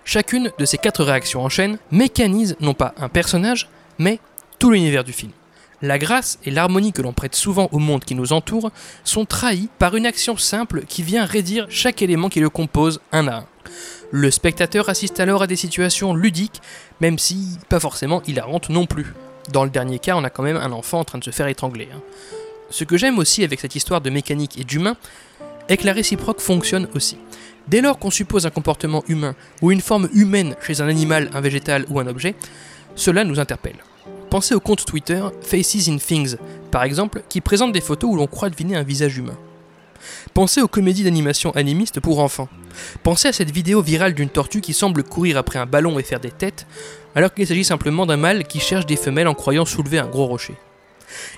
Chacune 0.06 0.52
de 0.58 0.66
ces 0.66 0.78
quatre 0.78 1.04
réactions 1.04 1.44
en 1.44 1.50
chaîne 1.50 1.78
mécanise 1.92 2.56
non 2.60 2.74
pas 2.74 2.94
un 2.98 3.10
personnage, 3.10 3.70
mais 4.00 4.20
tout 4.60 4.72
l'univers 4.72 5.04
du 5.04 5.14
film. 5.14 5.32
La 5.82 6.00
grâce 6.00 6.40
et 6.46 6.52
l'harmonie 6.52 6.94
que 6.94 7.02
l'on 7.02 7.14
prête 7.14 7.36
souvent 7.36 7.70
au 7.72 7.80
monde 7.80 8.06
qui 8.06 8.16
nous 8.16 8.34
entoure 8.34 8.72
sont 9.04 9.26
trahis 9.26 9.70
par 9.78 9.96
une 9.96 10.06
action 10.06 10.38
simple 10.38 10.84
qui 10.88 11.04
vient 11.04 11.26
raidir 11.26 11.68
chaque 11.70 12.02
élément 12.02 12.30
qui 12.30 12.40
le 12.40 12.50
compose 12.50 13.02
un 13.12 13.28
à 13.28 13.36
un. 13.40 13.46
Le 14.12 14.32
spectateur 14.32 14.90
assiste 14.90 15.20
alors 15.20 15.42
à 15.42 15.48
des 15.48 15.56
situations 15.56 16.14
ludiques, 16.14 16.62
même 17.02 17.20
si 17.20 17.58
pas 17.70 17.80
forcément 17.80 18.22
hilarantes 18.26 18.70
non 18.70 18.86
plus. 18.86 19.14
Dans 19.52 19.64
le 19.64 19.70
dernier 19.70 20.00
cas, 20.00 20.16
on 20.16 20.24
a 20.24 20.30
quand 20.30 20.44
même 20.44 20.58
un 20.58 20.72
enfant 20.72 21.00
en 21.00 21.04
train 21.04 21.20
de 21.20 21.24
se 21.24 21.32
faire 21.32 21.48
étrangler. 21.48 21.90
hein. 21.94 22.02
Ce 22.70 22.84
que 22.84 22.98
j'aime 22.98 23.20
aussi 23.20 23.44
avec 23.44 23.60
cette 23.60 23.76
histoire 23.76 24.02
de 24.02 24.10
mécanique 24.10 24.58
et 24.60 24.64
d'humain 24.64 24.96
est 25.68 25.78
que 25.78 25.86
la 25.86 25.94
réciproque 25.94 26.40
fonctionne 26.40 26.88
aussi. 26.96 27.18
Dès 27.68 27.82
lors 27.82 28.00
qu'on 28.00 28.12
suppose 28.12 28.46
un 28.46 28.52
comportement 28.52 29.04
humain 29.08 29.36
ou 29.62 29.72
une 29.72 29.82
forme 29.82 30.10
humaine 30.14 30.56
chez 30.66 30.82
un 30.82 30.88
animal, 30.88 31.30
un 31.34 31.42
végétal 31.42 31.86
ou 31.90 32.00
un 32.00 32.08
objet, 32.08 32.36
cela 32.96 33.24
nous 33.24 33.40
interpelle. 33.40 33.78
Pensez 34.36 34.54
au 34.54 34.60
compte 34.60 34.84
Twitter 34.84 35.24
Faces 35.44 35.88
in 35.88 35.96
Things, 35.96 36.36
par 36.70 36.84
exemple, 36.84 37.24
qui 37.30 37.40
présente 37.40 37.72
des 37.72 37.80
photos 37.80 38.10
où 38.12 38.18
l'on 38.18 38.28
croit 38.28 38.50
deviner 38.50 38.76
un 38.76 38.84
visage 38.84 39.18
humain. 39.18 39.38
Pensez 40.34 40.62
aux 40.62 40.68
comédies 40.68 41.06
d'animation 41.06 41.52
animistes 41.52 42.02
pour 42.02 42.20
enfants. 42.20 42.50
Pensez 43.02 43.30
à 43.30 43.32
cette 43.32 43.52
vidéo 43.52 43.82
virale 43.82 44.14
d'une 44.14 44.28
tortue 44.28 44.60
qui 44.60 44.74
semble 44.74 45.04
courir 45.04 45.38
après 45.38 45.58
un 45.58 45.66
ballon 45.66 46.00
et 46.00 46.04
faire 46.04 46.20
des 46.20 46.32
têtes, 46.32 46.68
alors 47.16 47.34
qu'il 47.34 47.48
s'agit 47.48 47.64
simplement 47.64 48.06
d'un 48.06 48.18
mâle 48.18 48.44
qui 48.44 48.60
cherche 48.60 48.86
des 48.86 48.98
femelles 48.98 49.30
en 49.30 49.36
croyant 49.36 49.64
soulever 49.64 50.00
un 50.00 50.08
gros 50.08 50.26
rocher. 50.26 50.56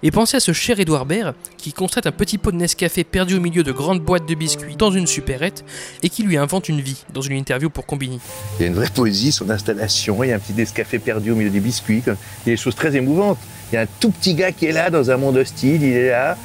Et 0.04 0.12
pensez 0.12 0.38
à 0.38 0.40
ce 0.40 0.54
cher 0.54 0.80
Édouard 0.80 1.06
Baird 1.06 1.36
qui 1.58 1.74
constate 1.74 2.08
un 2.08 2.12
petit 2.12 2.38
pot 2.38 2.52
de 2.52 2.58
Nescafé 2.58 3.04
perdu 3.04 3.36
au 3.36 3.40
milieu 3.40 3.64
de 3.64 3.72
grandes 3.72 4.02
boîtes 4.02 4.28
de 4.28 4.36
biscuits 4.36 4.76
dans 4.76 4.92
une 4.92 5.08
supérette 5.08 5.64
et 6.04 6.10
qui 6.10 6.24
lui 6.24 6.38
invente 6.38 6.70
une 6.70 6.82
vie 6.82 7.04
dans 7.14 7.22
une 7.22 7.38
interview 7.38 7.70
pour 7.70 7.86
Combini. 7.86 8.20
Il 8.60 8.64
y 8.64 8.66
a 8.66 8.68
une 8.68 8.76
vraie 8.76 8.90
poésie, 8.90 9.32
son 9.32 9.50
installation, 9.50 10.24
il 10.24 10.30
y 10.30 10.32
a 10.32 10.36
un 10.36 10.40
petit 10.40 10.54
Nescafé 10.54 11.00
perdu 11.00 11.32
au 11.32 11.36
milieu 11.36 11.50
des 11.50 11.60
biscuits. 11.60 12.04
Il 12.06 12.10
y 12.10 12.12
a 12.12 12.16
des 12.46 12.58
choses 12.58 12.76
très 12.76 12.96
émouvantes. 12.96 13.40
Il 13.72 13.76
y 13.76 13.78
a 13.78 13.82
un 13.82 13.88
tout 14.00 14.12
petit 14.12 14.34
gars 14.34 14.52
qui 14.52 14.66
est 14.66 14.72
là 14.72 14.90
dans 14.90 15.12
un 15.12 15.18
monde 15.18 15.38
hostile, 15.38 15.84
il 15.84 15.94
est 15.94 16.10
là. 16.10 16.38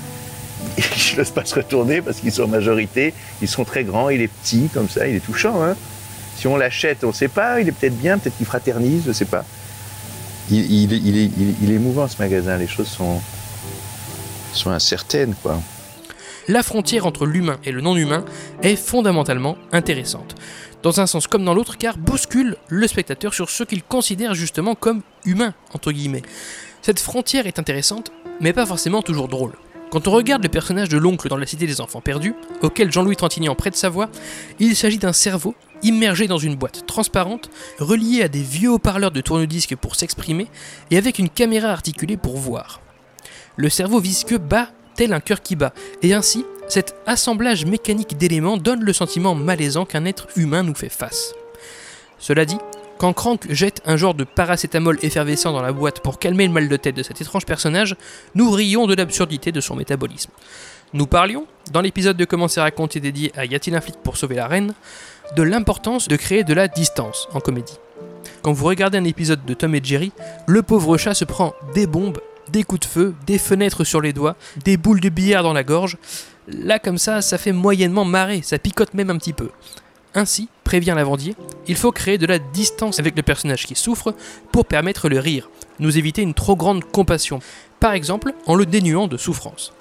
Il 0.79 1.19
n'ose 1.19 1.31
pas 1.31 1.45
se 1.45 1.57
retourner 1.57 2.01
parce 2.01 2.21
qu'ils 2.21 2.33
sont 2.33 2.45
en 2.45 2.49
majorité. 2.49 3.13
Ils 3.43 3.49
sont 3.49 3.65
très 3.65 3.85
grands, 3.85 4.11
il 4.11 4.23
est 4.23 4.29
petit 4.29 4.69
comme 4.73 4.89
ça, 4.89 5.09
il 5.09 5.17
est 5.17 5.21
touchant. 5.21 5.63
Hein 5.63 5.77
si 6.43 6.49
on 6.49 6.57
l'achète, 6.57 7.05
on 7.05 7.09
ne 7.09 7.13
sait 7.13 7.29
pas, 7.29 7.61
il 7.61 7.69
est 7.69 7.73
peut-être 7.73 7.97
bien, 7.97 8.19
peut-être 8.19 8.37
qu'il 8.37 8.47
fraternise, 8.47 9.03
je 9.05 9.09
ne 9.11 9.13
sais 9.13 9.27
pas. 9.27 9.45
Il, 10.51 10.93
est- 10.93 11.25
est, 11.67 11.69
émouvant 11.75 12.09
ce 12.09 12.19
magasin, 12.19 12.57
les 12.59 12.67
choses 12.67 12.89
sont, 12.89 13.21
sont 14.53 14.71
incertaines. 14.71 15.35
quoi. 15.43 15.61
La 16.49 16.63
frontière 16.63 17.07
entre 17.07 17.25
l'humain 17.27 17.59
et 17.65 17.71
le 17.73 17.81
non-humain 17.81 18.25
est 18.63 18.77
fondamentalement 18.77 19.57
intéressante, 19.71 20.35
dans 20.83 21.01
un 21.01 21.07
sens 21.07 21.27
comme 21.29 21.45
dans 21.45 21.55
l'autre, 21.55 21.79
car 21.79 21.97
bouscule 21.97 22.57
le 22.69 22.87
spectateur 22.89 23.33
sur 23.33 23.49
ce 23.49 23.63
qu'il 23.63 23.83
considère 23.85 24.35
justement 24.35 24.75
comme 24.75 25.03
humain, 25.25 25.55
entre 25.73 25.93
guillemets. 25.93 26.23
Cette 26.83 26.99
frontière 26.99 27.47
est 27.47 27.61
intéressante, 27.61 28.11
mais 28.41 28.53
pas 28.53 28.67
forcément 28.67 29.03
toujours 29.03 29.29
drôle. 29.29 29.53
Quand 29.93 30.09
on 30.09 30.11
regarde 30.11 30.43
le 30.43 30.49
personnage 30.49 30.89
de 30.89 30.99
l'oncle 30.99 31.29
dans 31.29 31.37
La 31.37 31.47
Cité 31.47 31.67
des 31.67 31.81
Enfants 31.81 32.01
Perdus, 32.01 32.35
auquel 32.63 32.91
Jean-Louis 32.91 33.15
Trintignant 33.15 33.55
prête 33.55 33.77
sa 33.77 33.89
voix, 33.91 34.09
il 34.59 34.75
s'agit 34.75 34.99
d'un 34.99 35.13
cerveau 35.13 35.55
immergé 35.83 36.27
dans 36.27 36.39
une 36.39 36.57
boîte 36.57 36.87
transparente, 36.87 37.51
relié 37.79 38.23
à 38.23 38.29
des 38.29 38.43
vieux 38.43 38.71
haut-parleurs 38.71 39.11
de 39.11 39.21
tourne-disque 39.21 39.77
pour 39.77 39.97
s'exprimer, 39.97 40.49
et 40.91 40.99
avec 40.99 41.19
une 41.19 41.29
caméra 41.29 41.69
articulée 41.69 42.17
pour 42.17 42.37
voir. 42.37 42.81
Le 43.57 43.69
cerveau 43.69 44.01
visqueux 44.01 44.39
bat 44.39 44.69
tel 44.95 45.13
un 45.13 45.21
cœur 45.21 45.43
qui 45.43 45.57
bat, 45.57 45.73
et 46.03 46.15
ainsi, 46.15 46.45
cet 46.69 46.95
assemblage 47.07 47.65
mécanique 47.67 48.17
d'éléments 48.17 48.57
donne 48.57 48.83
le 48.83 48.93
sentiment 48.93 49.35
malaisant 49.35 49.85
qu'un 49.85 50.05
être 50.05 50.29
humain 50.37 50.63
nous 50.63 50.75
fait 50.75 50.89
face. 50.89 51.35
Cela 52.19 52.45
dit, 52.45 52.59
quand 52.99 53.13
Crank 53.15 53.51
jette 53.51 53.83
un 53.85 53.97
genre 53.97 54.15
de 54.15 54.23
paracétamol 54.23 54.99
effervescent 55.03 55.53
dans 55.53 55.61
la 55.61 55.73
boîte 55.73 56.01
pour 56.01 56.21
calmer 56.21 56.47
le 56.47 56.53
mal 56.53 56.69
de 56.69 56.77
tête 56.77 56.95
de 56.95 57.03
cet 57.03 57.21
étrange 57.21 57.45
personnage, 57.45 57.97
nous 58.37 58.51
rions 58.51 58.87
de 58.87 58.95
l'absurdité 58.95 59.51
de 59.51 59.61
son 59.61 59.75
métabolisme. 59.75 60.31
Nous 60.93 61.07
parlions, 61.07 61.47
dans 61.73 61.81
l'épisode 61.81 62.17
de 62.17 62.25
Comment 62.25 62.49
c'est 62.49 62.61
raconté 62.61 63.01
dédié 63.01 63.33
à 63.37 63.45
Y 63.45 63.55
a-t-il 63.55 63.75
un 63.75 63.81
flic 63.81 63.97
pour 64.05 64.17
sauver 64.17 64.37
la 64.37 64.47
reine, 64.47 64.73
de 65.37 65.43
l'importance 65.43 66.09
de 66.09 66.17
créer 66.17 66.45
de 66.45 66.55
la 66.55 66.69
distance 66.69 67.29
en 67.33 67.41
comédie. 67.41 67.79
Quand 68.43 68.53
vous 68.53 68.67
regardez 68.67 68.99
un 68.99 69.05
épisode 69.05 69.45
de 69.45 69.55
Tom 69.55 69.75
et 69.75 69.81
Jerry, 69.83 70.13
le 70.47 70.63
pauvre 70.63 70.97
chat 70.99 71.15
se 71.15 71.25
prend 71.25 71.55
des 71.75 71.87
bombes, 71.87 72.21
des 72.51 72.65
coups 72.65 72.81
de 72.81 72.87
feu, 72.87 73.15
des 73.27 73.39
fenêtres 73.39 73.85
sur 73.85 74.01
les 74.01 74.13
doigts, 74.13 74.37
des 74.65 74.77
boules 74.77 75.01
de 75.01 75.09
billard 75.09 75.43
dans 75.43 75.53
la 75.53 75.65
gorge. 75.65 75.97
Là, 76.49 76.79
comme 76.79 76.99
ça, 76.99 77.23
ça 77.23 77.39
fait 77.39 77.53
moyennement 77.53 78.05
marrer, 78.05 78.43
ça 78.43 78.59
picote 78.59 78.95
même 78.95 79.11
un 79.11 79.17
petit 79.17 79.33
peu. 79.33 79.51
Ainsi, 80.15 80.49
prévient 80.65 80.93
Lavandier, 80.95 81.35
il 81.69 81.77
faut 81.77 81.93
créer 81.93 82.19
de 82.19 82.27
la 82.27 82.39
distance 82.39 82.99
avec 82.99 83.17
le 83.17 83.23
personnage 83.23 83.67
qui 83.67 83.75
souffre 83.75 84.15
pour 84.51 84.67
permettre 84.67 85.09
le 85.09 85.19
rire, 85.19 85.49
nous 85.79 85.97
éviter 85.97 86.21
une 86.21 86.35
trop 86.35 86.55
grande 86.55 86.85
compassion, 86.85 87.41
par 87.81 87.93
exemple 87.93 88.33
en 88.47 88.55
le 88.55 88.67
dénuant 88.67 89.07
de 89.07 89.17
souffrance. 89.17 89.73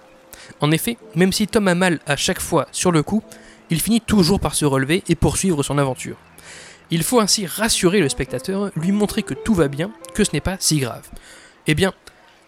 En 0.62 0.72
effet, 0.72 0.98
même 1.16 1.34
si 1.34 1.48
Tom 1.48 1.68
a 1.68 1.76
mal 1.76 2.00
à 2.08 2.16
chaque 2.16 2.40
fois 2.40 2.68
sur 2.72 2.92
le 2.92 3.04
coup, 3.04 3.24
il 3.72 3.82
finit 3.82 4.02
toujours 4.02 4.40
par 4.40 4.54
se 4.54 4.66
relever 4.66 5.04
et 5.08 5.16
poursuivre 5.16 5.64
son 5.64 5.80
aventure. 5.80 6.18
Il 6.92 7.04
faut 7.04 7.22
ainsi 7.22 7.48
rassurer 7.48 8.02
le 8.02 8.10
spectateur, 8.10 8.70
lui 8.76 8.92
montrer 8.92 9.24
que 9.24 9.34
tout 9.34 9.54
va 9.54 9.70
bien, 9.70 9.92
que 10.14 10.26
ce 10.26 10.32
n'est 10.34 10.42
pas 10.42 10.58
si 10.60 10.80
grave. 10.80 11.10
Eh 11.68 11.74
bien, 11.74 11.94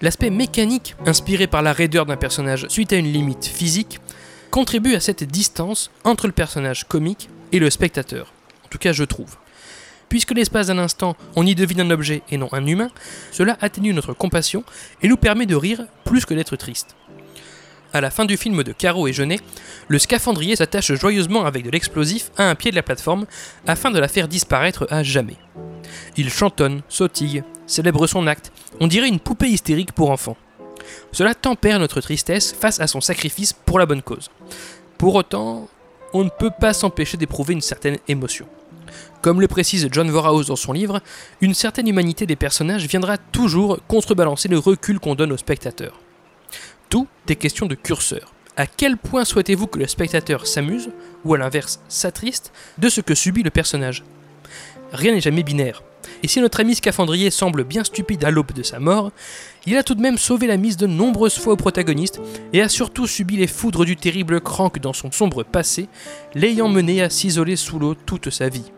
l'aspect 0.02 0.30
mécanique, 0.30 0.96
inspiré 1.06 1.48
par 1.48 1.62
la 1.62 1.72
raideur 1.72 2.06
d'un 2.06 2.18
personnage 2.18 2.68
suite 2.68 2.92
à 2.92 2.98
une 2.98 3.12
limite 3.12 3.46
physique, 3.46 4.00
contribue 4.52 4.96
à 4.96 5.00
cette 5.00 5.24
distance 5.24 5.92
entre 6.04 6.28
le 6.28 6.34
personnage 6.34 6.84
comique 6.84 7.30
et 7.54 7.60
le 7.60 7.70
spectateur. 7.70 8.34
En 8.66 8.68
tout 8.68 8.78
cas, 8.78 8.92
je 8.92 9.06
trouve. 9.06 9.38
Puisque 10.10 10.32
l'espace 10.32 10.68
d'un 10.68 10.78
instant, 10.78 11.16
on 11.38 11.46
y 11.46 11.56
devine 11.56 11.82
un 11.82 11.92
objet 11.92 12.22
et 12.30 12.38
non 12.38 12.50
un 12.52 12.66
humain, 12.66 12.90
cela 13.32 13.58
atténue 13.62 13.94
notre 13.94 14.14
compassion 14.14 14.66
et 15.02 15.08
nous 15.08 15.18
permet 15.18 15.46
de 15.46 15.56
rire 15.56 15.86
plus 16.04 16.26
que 16.26 16.34
d'être 16.34 16.58
triste. 16.58 16.98
À 17.94 18.02
la 18.02 18.10
fin 18.10 18.26
du 18.26 18.38
film 18.38 18.64
de 18.64 18.72
Caro 18.72 19.08
et 19.08 19.14
Jeunet, 19.14 19.40
le 19.88 20.00
scaphandrier 20.00 20.56
s'attache 20.56 20.94
joyeusement 20.94 21.46
avec 21.46 21.64
de 21.64 21.70
l'explosif 21.70 22.32
à 22.38 22.50
un 22.50 22.56
pied 22.56 22.72
de 22.72 22.76
la 22.76 22.82
plateforme 22.82 23.28
afin 23.68 23.92
de 23.92 24.00
la 24.00 24.08
faire 24.08 24.28
disparaître 24.28 24.88
à 24.90 25.04
jamais. 25.04 25.38
Il 26.18 26.32
chantonne, 26.32 26.82
sautille, 26.90 27.44
célèbre 27.68 28.08
son 28.08 28.26
acte, 28.26 28.52
on 28.80 28.88
dirait 28.88 29.10
une 29.10 29.20
poupée 29.20 29.50
hystérique 29.50 29.92
pour 29.92 30.10
enfants. 30.10 30.38
Cela 31.12 31.36
tempère 31.36 31.78
notre 31.78 32.02
tristesse 32.02 32.56
face 32.60 32.80
à 32.80 32.88
son 32.88 33.00
sacrifice 33.00 33.54
pour 33.54 33.78
la 33.78 33.86
bonne 33.86 34.02
cause. 34.02 34.32
Pour 34.98 35.14
autant, 35.14 35.68
on 36.14 36.24
ne 36.24 36.30
peut 36.30 36.52
pas 36.60 36.74
s'empêcher 36.74 37.18
d'éprouver 37.18 37.54
une 37.54 37.62
certaine 37.62 38.00
émotion. 38.08 38.48
Comme 39.22 39.40
le 39.40 39.48
précise 39.48 39.88
John 39.92 40.10
Vorhaus 40.10 40.46
dans 40.46 40.56
son 40.56 40.74
livre, 40.74 41.00
une 41.42 41.54
certaine 41.54 41.88
humanité 41.88 42.26
des 42.26 42.36
personnages 42.36 42.88
viendra 42.88 43.18
toujours 43.18 43.78
contrebalancer 43.88 44.50
le 44.50 44.58
recul 44.58 45.00
qu'on 45.00 45.16
donne 45.16 45.32
au 45.32 45.38
spectateur. 45.38 46.00
Tout 46.94 47.08
est 47.28 47.38
question 47.38 47.66
de 47.66 47.74
curseur. 47.74 48.36
À 48.56 48.68
quel 48.68 48.98
point 48.98 49.26
souhaitez-vous 49.26 49.66
que 49.66 49.80
le 49.80 49.88
spectateur 49.88 50.46
s'amuse, 50.46 50.92
ou 51.26 51.34
à 51.34 51.40
l'inverse 51.40 51.80
s'attriste, 51.90 52.54
de 52.78 52.88
ce 52.88 53.02
que 53.02 53.16
subit 53.16 53.42
le 53.42 53.50
personnage? 53.50 54.04
Rien 54.92 55.14
n'est 55.14 55.20
jamais 55.20 55.42
binaire. 55.42 55.82
Et 56.22 56.28
si 56.28 56.40
notre 56.40 56.60
ami 56.60 56.76
scaphandrier 56.76 57.32
semble 57.32 57.64
bien 57.64 57.84
stupide 57.84 58.24
à 58.24 58.30
l'aube 58.30 58.52
de 58.52 58.62
sa 58.62 58.78
mort, 58.78 59.12
il 59.66 59.76
a 59.76 59.82
tout 59.82 59.96
de 59.96 60.04
même 60.04 60.20
sauvé 60.20 60.46
la 60.46 60.58
mise 60.58 60.78
de 60.78 60.86
nombreuses 60.86 61.40
fois 61.40 61.54
au 61.54 61.58
protagoniste 61.58 62.22
et 62.54 62.62
a 62.62 62.70
surtout 62.70 63.08
subi 63.08 63.38
les 63.38 63.48
foudres 63.48 63.86
du 63.86 63.96
terrible 63.96 64.40
Crank 64.40 64.78
dans 64.78 64.94
son 64.94 65.12
sombre 65.12 65.42
passé, 65.42 65.88
l'ayant 66.36 66.70
mené 66.70 67.02
à 67.02 67.10
s'isoler 67.10 67.56
sous 67.56 67.80
l'eau 67.80 67.96
toute 67.96 68.30
sa 68.30 68.50
vie. 68.50 68.72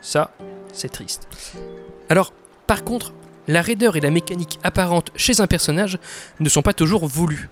Ça, 0.00 0.30
c'est 0.72 0.92
triste. 0.92 1.26
Alors, 2.10 2.32
par 2.68 2.84
contre, 2.84 3.12
la 3.48 3.62
raideur 3.62 3.96
et 3.96 4.00
la 4.00 4.10
mécanique 4.10 4.58
apparente 4.62 5.10
chez 5.16 5.40
un 5.40 5.46
personnage 5.46 5.98
ne 6.40 6.48
sont 6.48 6.62
pas 6.62 6.72
toujours 6.72 7.06
voulues. 7.06 7.48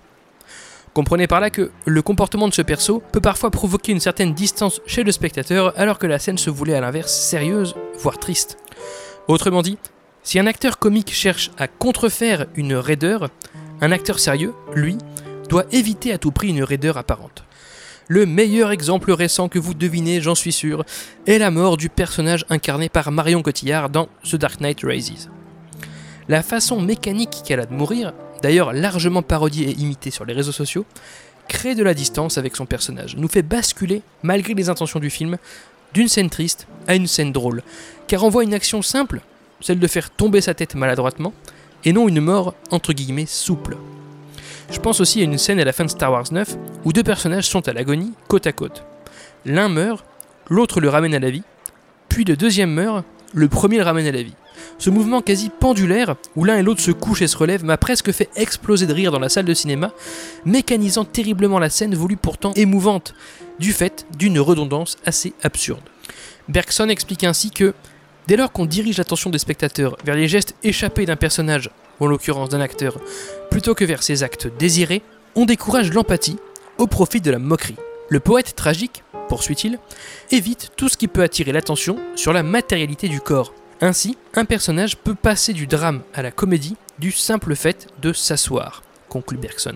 Comprenez 0.93 1.27
par 1.27 1.41
là 1.41 1.49
que 1.49 1.71
le 1.85 2.01
comportement 2.01 2.47
de 2.47 2.53
ce 2.53 2.61
perso 2.61 3.03
peut 3.11 3.19
parfois 3.19 3.51
provoquer 3.51 3.91
une 3.91 3.99
certaine 3.99 4.33
distance 4.33 4.81
chez 4.85 5.03
le 5.03 5.11
spectateur 5.11 5.73
alors 5.77 5.99
que 5.99 6.07
la 6.07 6.19
scène 6.19 6.37
se 6.37 6.49
voulait 6.49 6.75
à 6.75 6.79
l'inverse 6.79 7.13
sérieuse, 7.13 7.75
voire 7.99 8.17
triste. 8.17 8.57
Autrement 9.27 9.61
dit, 9.61 9.77
si 10.23 10.39
un 10.39 10.47
acteur 10.47 10.79
comique 10.79 11.13
cherche 11.13 11.51
à 11.57 11.67
contrefaire 11.67 12.45
une 12.55 12.75
raideur, 12.75 13.29
un 13.81 13.91
acteur 13.91 14.19
sérieux, 14.19 14.53
lui, 14.73 14.97
doit 15.49 15.65
éviter 15.71 16.13
à 16.13 16.17
tout 16.17 16.31
prix 16.31 16.49
une 16.49 16.63
raideur 16.63 16.97
apparente. 16.97 17.43
Le 18.07 18.25
meilleur 18.25 18.71
exemple 18.71 19.11
récent 19.11 19.49
que 19.49 19.59
vous 19.59 19.73
devinez, 19.73 20.21
j'en 20.21 20.35
suis 20.35 20.51
sûr, 20.51 20.85
est 21.27 21.39
la 21.39 21.51
mort 21.51 21.75
du 21.75 21.89
personnage 21.89 22.45
incarné 22.49 22.87
par 22.87 23.11
Marion 23.11 23.41
Cotillard 23.41 23.89
dans 23.89 24.07
The 24.23 24.37
Dark 24.37 24.61
Knight 24.61 24.81
Rises. 24.83 25.29
La 26.27 26.41
façon 26.41 26.81
mécanique 26.81 27.43
qu'elle 27.45 27.59
a 27.59 27.67
de 27.67 27.73
mourir, 27.73 28.13
d'ailleurs 28.41 28.73
largement 28.73 29.21
parodiée 29.21 29.69
et 29.69 29.79
imitée 29.79 30.09
sur 30.09 30.25
les 30.25 30.33
réseaux 30.33 30.51
sociaux, 30.51 30.85
crée 31.47 31.75
de 31.75 31.83
la 31.83 31.93
distance 31.93 32.39
avec 32.39 32.55
son 32.55 32.65
personnage, 32.65 33.15
nous 33.15 33.27
fait 33.27 33.43
basculer, 33.43 34.01
malgré 34.23 34.55
les 34.55 34.69
intentions 34.69 34.99
du 34.99 35.11
film, 35.11 35.37
d'une 35.93 36.07
scène 36.07 36.31
triste 36.31 36.65
à 36.87 36.95
une 36.95 37.05
scène 37.05 37.31
drôle, 37.31 37.61
car 38.07 38.23
on 38.23 38.29
voit 38.29 38.43
une 38.43 38.55
action 38.55 38.81
simple, 38.81 39.21
celle 39.61 39.79
de 39.79 39.87
faire 39.87 40.09
tomber 40.09 40.41
sa 40.41 40.55
tête 40.55 40.73
maladroitement, 40.73 41.33
et 41.83 41.93
non 41.93 42.07
une 42.07 42.21
mort 42.21 42.55
entre 42.71 42.93
guillemets 42.93 43.27
souple. 43.27 43.77
Je 44.71 44.79
pense 44.79 44.99
aussi 45.01 45.21
à 45.21 45.25
une 45.25 45.37
scène 45.37 45.59
à 45.59 45.63
la 45.63 45.73
fin 45.73 45.85
de 45.85 45.91
Star 45.91 46.11
Wars 46.11 46.25
9 46.31 46.57
où 46.85 46.91
deux 46.91 47.03
personnages 47.03 47.47
sont 47.47 47.67
à 47.67 47.73
l'agonie 47.73 48.13
côte 48.27 48.47
à 48.47 48.51
côte. 48.51 48.83
L'un 49.45 49.69
meurt, 49.69 50.03
l'autre 50.49 50.81
le 50.81 50.89
ramène 50.89 51.13
à 51.13 51.19
la 51.19 51.29
vie, 51.29 51.43
puis 52.09 52.23
le 52.23 52.35
deuxième 52.35 52.71
meurt, 52.71 53.05
le 53.35 53.47
premier 53.47 53.77
le 53.77 53.83
ramène 53.83 54.07
à 54.07 54.11
la 54.11 54.23
vie. 54.23 54.33
Ce 54.77 54.89
mouvement 54.89 55.21
quasi 55.21 55.49
pendulaire, 55.49 56.15
où 56.35 56.43
l'un 56.43 56.57
et 56.57 56.63
l'autre 56.63 56.81
se 56.81 56.91
couchent 56.91 57.21
et 57.21 57.27
se 57.27 57.37
relèvent, 57.37 57.63
m'a 57.63 57.77
presque 57.77 58.11
fait 58.11 58.29
exploser 58.35 58.87
de 58.87 58.93
rire 58.93 59.11
dans 59.11 59.19
la 59.19 59.29
salle 59.29 59.45
de 59.45 59.53
cinéma, 59.53 59.91
mécanisant 60.45 61.05
terriblement 61.05 61.59
la 61.59 61.69
scène 61.69 61.95
voulue 61.95 62.17
pourtant 62.17 62.53
émouvante, 62.53 63.13
du 63.59 63.71
fait 63.71 64.05
d'une 64.17 64.39
redondance 64.39 64.97
assez 65.05 65.33
absurde. 65.43 65.83
Bergson 66.49 66.89
explique 66.89 67.23
ainsi 67.23 67.51
que, 67.51 67.73
dès 68.27 68.35
lors 68.35 68.51
qu'on 68.51 68.65
dirige 68.65 68.97
l'attention 68.97 69.29
des 69.29 69.39
spectateurs 69.39 69.97
vers 70.03 70.15
les 70.15 70.27
gestes 70.27 70.55
échappés 70.63 71.05
d'un 71.05 71.15
personnage, 71.15 71.69
ou 71.99 72.05
en 72.05 72.07
l'occurrence 72.07 72.49
d'un 72.49 72.61
acteur, 72.61 72.99
plutôt 73.49 73.73
que 73.73 73.85
vers 73.85 74.03
ses 74.03 74.23
actes 74.23 74.47
désirés, 74.59 75.01
on 75.35 75.45
décourage 75.45 75.91
l'empathie 75.91 76.37
au 76.77 76.87
profit 76.87 77.21
de 77.21 77.31
la 77.31 77.39
moquerie. 77.39 77.77
Le 78.09 78.19
poète 78.19 78.55
tragique, 78.55 79.03
poursuit-il, 79.27 79.79
évite 80.31 80.71
tout 80.75 80.89
ce 80.89 80.97
qui 80.97 81.07
peut 81.07 81.23
attirer 81.23 81.51
l'attention 81.51 81.97
sur 82.15 82.33
la 82.33 82.43
matérialité 82.43 83.07
du 83.07 83.19
corps. 83.19 83.53
Ainsi, 83.85 84.17
un 84.33 84.45
personnage 84.45 84.97
peut 84.97 85.13
passer 85.13 85.53
du 85.53 85.67
drame 85.67 86.01
à 86.15 86.23
la 86.23 86.31
comédie 86.31 86.75
du 86.97 87.11
simple 87.11 87.55
fait 87.55 87.85
de 88.01 88.13
s'asseoir, 88.13 88.81
conclut 89.09 89.37
Bergson. 89.37 89.75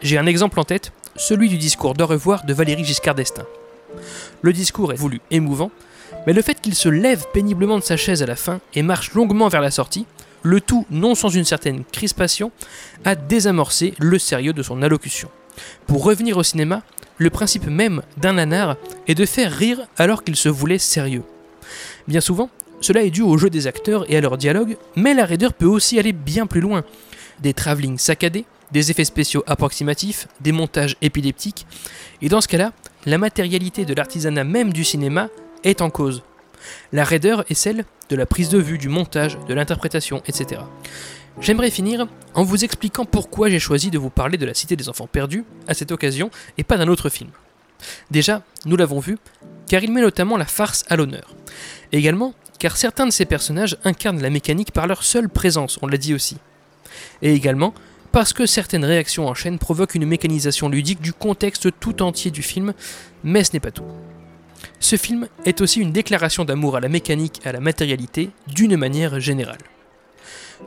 J'ai 0.00 0.16
un 0.16 0.24
exemple 0.24 0.58
en 0.58 0.64
tête, 0.64 0.94
celui 1.16 1.50
du 1.50 1.58
discours 1.58 1.92
d'au 1.92 2.06
revoir 2.06 2.46
de 2.46 2.54
Valérie 2.54 2.86
Giscard 2.86 3.14
d'Estaing. 3.14 3.44
Le 4.40 4.54
discours 4.54 4.94
est 4.94 4.96
voulu 4.96 5.20
émouvant, 5.30 5.70
mais 6.26 6.32
le 6.32 6.40
fait 6.40 6.58
qu'il 6.58 6.74
se 6.74 6.88
lève 6.88 7.26
péniblement 7.34 7.78
de 7.78 7.84
sa 7.84 7.98
chaise 7.98 8.22
à 8.22 8.26
la 8.26 8.34
fin 8.34 8.60
et 8.72 8.80
marche 8.80 9.12
longuement 9.12 9.48
vers 9.48 9.60
la 9.60 9.70
sortie, 9.70 10.06
le 10.42 10.62
tout 10.62 10.86
non 10.90 11.14
sans 11.14 11.28
une 11.28 11.44
certaine 11.44 11.84
crispation, 11.84 12.50
a 13.04 13.14
désamorcé 13.14 13.92
le 13.98 14.18
sérieux 14.18 14.54
de 14.54 14.62
son 14.62 14.80
allocution. 14.80 15.28
Pour 15.86 16.02
revenir 16.02 16.38
au 16.38 16.42
cinéma, 16.42 16.80
le 17.18 17.28
principe 17.28 17.66
même 17.66 18.00
d'un 18.16 18.32
nanar 18.32 18.76
est 19.06 19.14
de 19.14 19.26
faire 19.26 19.52
rire 19.52 19.86
alors 19.98 20.24
qu'il 20.24 20.34
se 20.34 20.48
voulait 20.48 20.78
sérieux. 20.78 21.24
Bien 22.08 22.22
souvent, 22.22 22.48
cela 22.82 23.02
est 23.02 23.10
dû 23.10 23.22
au 23.22 23.38
jeu 23.38 23.48
des 23.48 23.66
acteurs 23.66 24.10
et 24.10 24.16
à 24.16 24.20
leur 24.20 24.36
dialogue, 24.36 24.76
mais 24.96 25.14
la 25.14 25.24
raideur 25.24 25.54
peut 25.54 25.66
aussi 25.66 25.98
aller 25.98 26.12
bien 26.12 26.46
plus 26.46 26.60
loin. 26.60 26.84
Des 27.40 27.54
travelling 27.54 27.96
saccadés, 27.96 28.44
des 28.72 28.90
effets 28.90 29.04
spéciaux 29.04 29.44
approximatifs, 29.46 30.28
des 30.40 30.52
montages 30.52 30.96
épileptiques, 31.00 31.66
et 32.20 32.28
dans 32.28 32.40
ce 32.40 32.48
cas-là, 32.48 32.72
la 33.06 33.18
matérialité 33.18 33.84
de 33.84 33.94
l'artisanat 33.94 34.44
même 34.44 34.72
du 34.72 34.84
cinéma 34.84 35.28
est 35.64 35.80
en 35.80 35.90
cause. 35.90 36.22
La 36.92 37.04
raideur 37.04 37.44
est 37.48 37.54
celle 37.54 37.84
de 38.08 38.16
la 38.16 38.26
prise 38.26 38.48
de 38.48 38.58
vue, 38.58 38.78
du 38.78 38.88
montage, 38.88 39.38
de 39.48 39.54
l'interprétation, 39.54 40.22
etc. 40.26 40.60
J'aimerais 41.40 41.70
finir 41.70 42.06
en 42.34 42.42
vous 42.42 42.64
expliquant 42.64 43.04
pourquoi 43.04 43.48
j'ai 43.48 43.58
choisi 43.58 43.90
de 43.90 43.98
vous 43.98 44.10
parler 44.10 44.38
de 44.38 44.46
la 44.46 44.54
Cité 44.54 44.76
des 44.76 44.88
Enfants 44.88 45.08
Perdus 45.10 45.44
à 45.66 45.74
cette 45.74 45.92
occasion 45.92 46.30
et 46.58 46.64
pas 46.64 46.76
d'un 46.76 46.88
autre 46.88 47.08
film. 47.08 47.30
Déjà, 48.10 48.42
nous 48.66 48.76
l'avons 48.76 49.00
vu, 49.00 49.18
car 49.66 49.82
il 49.82 49.92
met 49.92 50.02
notamment 50.02 50.36
la 50.36 50.44
farce 50.44 50.84
à 50.88 50.96
l'honneur. 50.96 51.34
Également, 51.90 52.34
car 52.62 52.76
certains 52.76 53.06
de 53.06 53.10
ces 53.10 53.24
personnages 53.24 53.76
incarnent 53.82 54.22
la 54.22 54.30
mécanique 54.30 54.70
par 54.70 54.86
leur 54.86 55.02
seule 55.02 55.28
présence, 55.28 55.80
on 55.82 55.88
l'a 55.88 55.96
dit 55.96 56.14
aussi. 56.14 56.36
Et 57.20 57.34
également, 57.34 57.74
parce 58.12 58.32
que 58.32 58.46
certaines 58.46 58.84
réactions 58.84 59.26
en 59.26 59.34
chaîne 59.34 59.58
provoquent 59.58 59.96
une 59.96 60.06
mécanisation 60.06 60.68
ludique 60.68 61.00
du 61.00 61.12
contexte 61.12 61.70
tout 61.80 62.02
entier 62.02 62.30
du 62.30 62.40
film, 62.40 62.72
mais 63.24 63.42
ce 63.42 63.52
n'est 63.52 63.58
pas 63.58 63.72
tout. 63.72 63.82
Ce 64.78 64.94
film 64.94 65.26
est 65.44 65.60
aussi 65.60 65.80
une 65.80 65.90
déclaration 65.90 66.44
d'amour 66.44 66.76
à 66.76 66.80
la 66.80 66.88
mécanique 66.88 67.40
et 67.44 67.48
à 67.48 67.52
la 67.52 67.58
matérialité 67.58 68.30
d'une 68.46 68.76
manière 68.76 69.18
générale. 69.18 69.58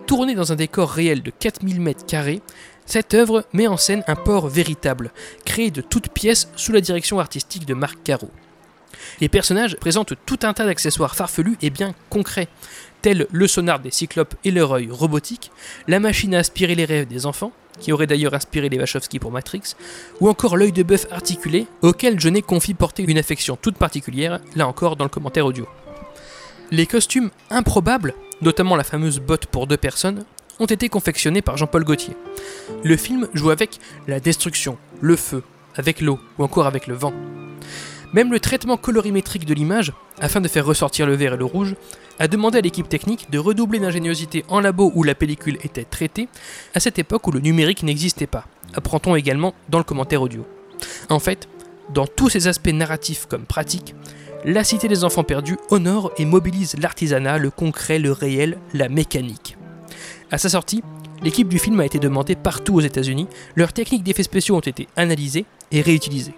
Tourné 0.05 0.36
dans 0.36 0.51
un 0.51 0.58
décor 0.58 0.91
réel 0.91 1.23
de 1.23 1.31
4000 1.31 1.79
m2, 1.79 2.41
cette 2.86 3.13
œuvre 3.13 3.45
met 3.53 3.67
en 3.67 3.77
scène 3.77 4.03
un 4.08 4.17
port 4.17 4.49
véritable, 4.49 5.13
créé 5.45 5.71
de 5.71 5.79
toutes 5.79 6.10
pièces 6.10 6.49
sous 6.58 6.73
la 6.73 6.81
direction 6.81 7.21
artistique 7.21 7.65
de 7.65 7.73
Marc 7.73 8.03
Caro. 8.03 8.31
Les 9.21 9.30
personnages 9.30 9.78
présentent 9.78 10.13
tout 10.26 10.39
un 10.43 10.54
tas 10.54 10.65
d'accessoires 10.65 11.15
farfelus 11.15 11.58
et 11.62 11.69
bien 11.69 11.93
concrets, 12.10 12.48
tels 13.02 13.28
le 13.32 13.48
sonar 13.48 13.80
des 13.80 13.91
cyclopes 13.91 14.36
et 14.43 14.52
leur 14.52 14.71
œil 14.74 14.89
robotique, 14.89 15.52
la 15.88 16.00
machine 16.00 16.36
à 16.36 16.39
aspirer 16.39 16.76
les 16.76 16.86
rêves 16.86 17.08
des 17.08 17.26
enfants, 17.26 17.52
qui 17.80 17.91
aurait 17.91 18.08
d'ailleurs 18.08 18.34
inspiré 18.34 18.69
les 18.69 18.80
Wachowski 18.80 19.19
pour 19.19 19.32
Matrix, 19.32 19.76
ou 20.21 20.30
encore 20.30 20.58
l'œil 20.58 20.71
de 20.71 20.84
bœuf 20.84 21.06
articulé, 21.12 21.67
auquel 21.82 22.19
je 22.19 22.30
n'ai 22.30 22.41
confie 22.41 22.74
porter 22.74 23.04
une 23.04 23.17
affection 23.17 23.58
toute 23.58 23.78
particulière, 23.78 24.39
là 24.56 24.67
encore 24.67 24.95
dans 24.95 25.06
le 25.06 25.10
commentaire 25.10 25.45
audio. 25.45 25.67
Les 26.71 26.88
costumes 26.88 27.30
improbables, 27.50 28.13
notamment 28.41 28.76
la 28.76 28.84
fameuse 28.84 29.19
botte 29.19 29.45
pour 29.45 29.67
deux 29.67 29.78
personnes, 29.78 30.26
ont 30.60 30.65
été 30.65 30.89
confectionnés 30.89 31.41
par 31.41 31.58
Jean-Paul 31.58 31.84
Gaultier. 31.84 32.15
Le 32.84 32.98
film 32.98 33.28
joue 33.34 33.50
avec 33.50 33.80
la 34.08 34.19
destruction, 34.19 34.78
le 35.02 35.15
feu, 35.15 35.43
avec 35.76 36.02
l'eau 36.02 36.19
ou 36.38 36.43
encore 36.43 36.65
avec 36.65 36.88
le 36.88 36.95
vent. 36.95 37.13
Même 38.15 38.32
le 38.32 38.39
traitement 38.39 38.78
colorimétrique 38.78 39.45
de 39.45 39.54
l'image, 39.54 39.91
afin 40.21 40.39
de 40.39 40.47
faire 40.47 40.65
ressortir 40.65 41.06
le 41.06 41.15
vert 41.15 41.34
et 41.34 41.38
le 41.38 41.43
rouge, 41.43 41.75
a 42.17 42.30
demandé 42.30 42.60
à 42.60 42.62
l'équipe 42.62 42.88
technique 42.88 43.30
de 43.30 43.38
redoubler 43.38 43.78
d'ingéniosité 43.78 44.45
en 44.47 44.62
labo 44.62 44.89
où 44.95 45.04
la 45.04 45.15
pellicule 45.15 45.58
était 45.65 45.84
traitée, 45.84 46.30
à 46.73 46.80
cette 46.80 46.97
époque 46.97 47.28
où 47.28 47.32
le 47.32 47.41
numérique 47.41 47.84
n'existait 47.84 48.25
pas, 48.25 48.45
apprend-on 48.73 49.17
également 49.17 49.54
dans 49.67 49.80
le 49.80 49.84
commentaire 49.84 50.21
audio. 50.21 50.47
En 51.10 51.19
fait, 51.19 51.49
dans 51.93 52.08
tous 52.08 52.30
ses 52.30 52.47
aspects 52.47 52.71
narratifs 52.71 53.25
comme 53.25 53.43
pratiques, 53.43 53.95
la 54.45 54.63
Cité 54.63 54.88
des 54.88 55.04
Enfants 55.04 55.25
Perdus 55.25 55.58
honore 55.69 56.13
et 56.17 56.23
mobilise 56.23 56.78
l'artisanat, 56.80 57.38
le 57.38 57.49
concret, 57.51 57.99
le 57.99 58.13
réel, 58.13 58.60
la 58.73 58.88
mécanique. 58.88 59.58
À 60.32 60.38
sa 60.38 60.47
sortie, 60.47 60.84
l'équipe 61.21 61.49
du 61.49 61.60
film 61.60 61.82
a 61.82 61.86
été 61.86 61.99
demandée 61.99 62.38
partout 62.38 62.75
aux 62.75 62.82
États-Unis, 62.82 63.28
leurs 63.58 63.73
techniques 63.73 64.04
d'effets 64.04 64.23
spéciaux 64.23 64.56
ont 64.56 64.62
été 64.62 64.88
analysées 64.95 65.45
et 65.73 65.82
réutilisées. 65.82 66.36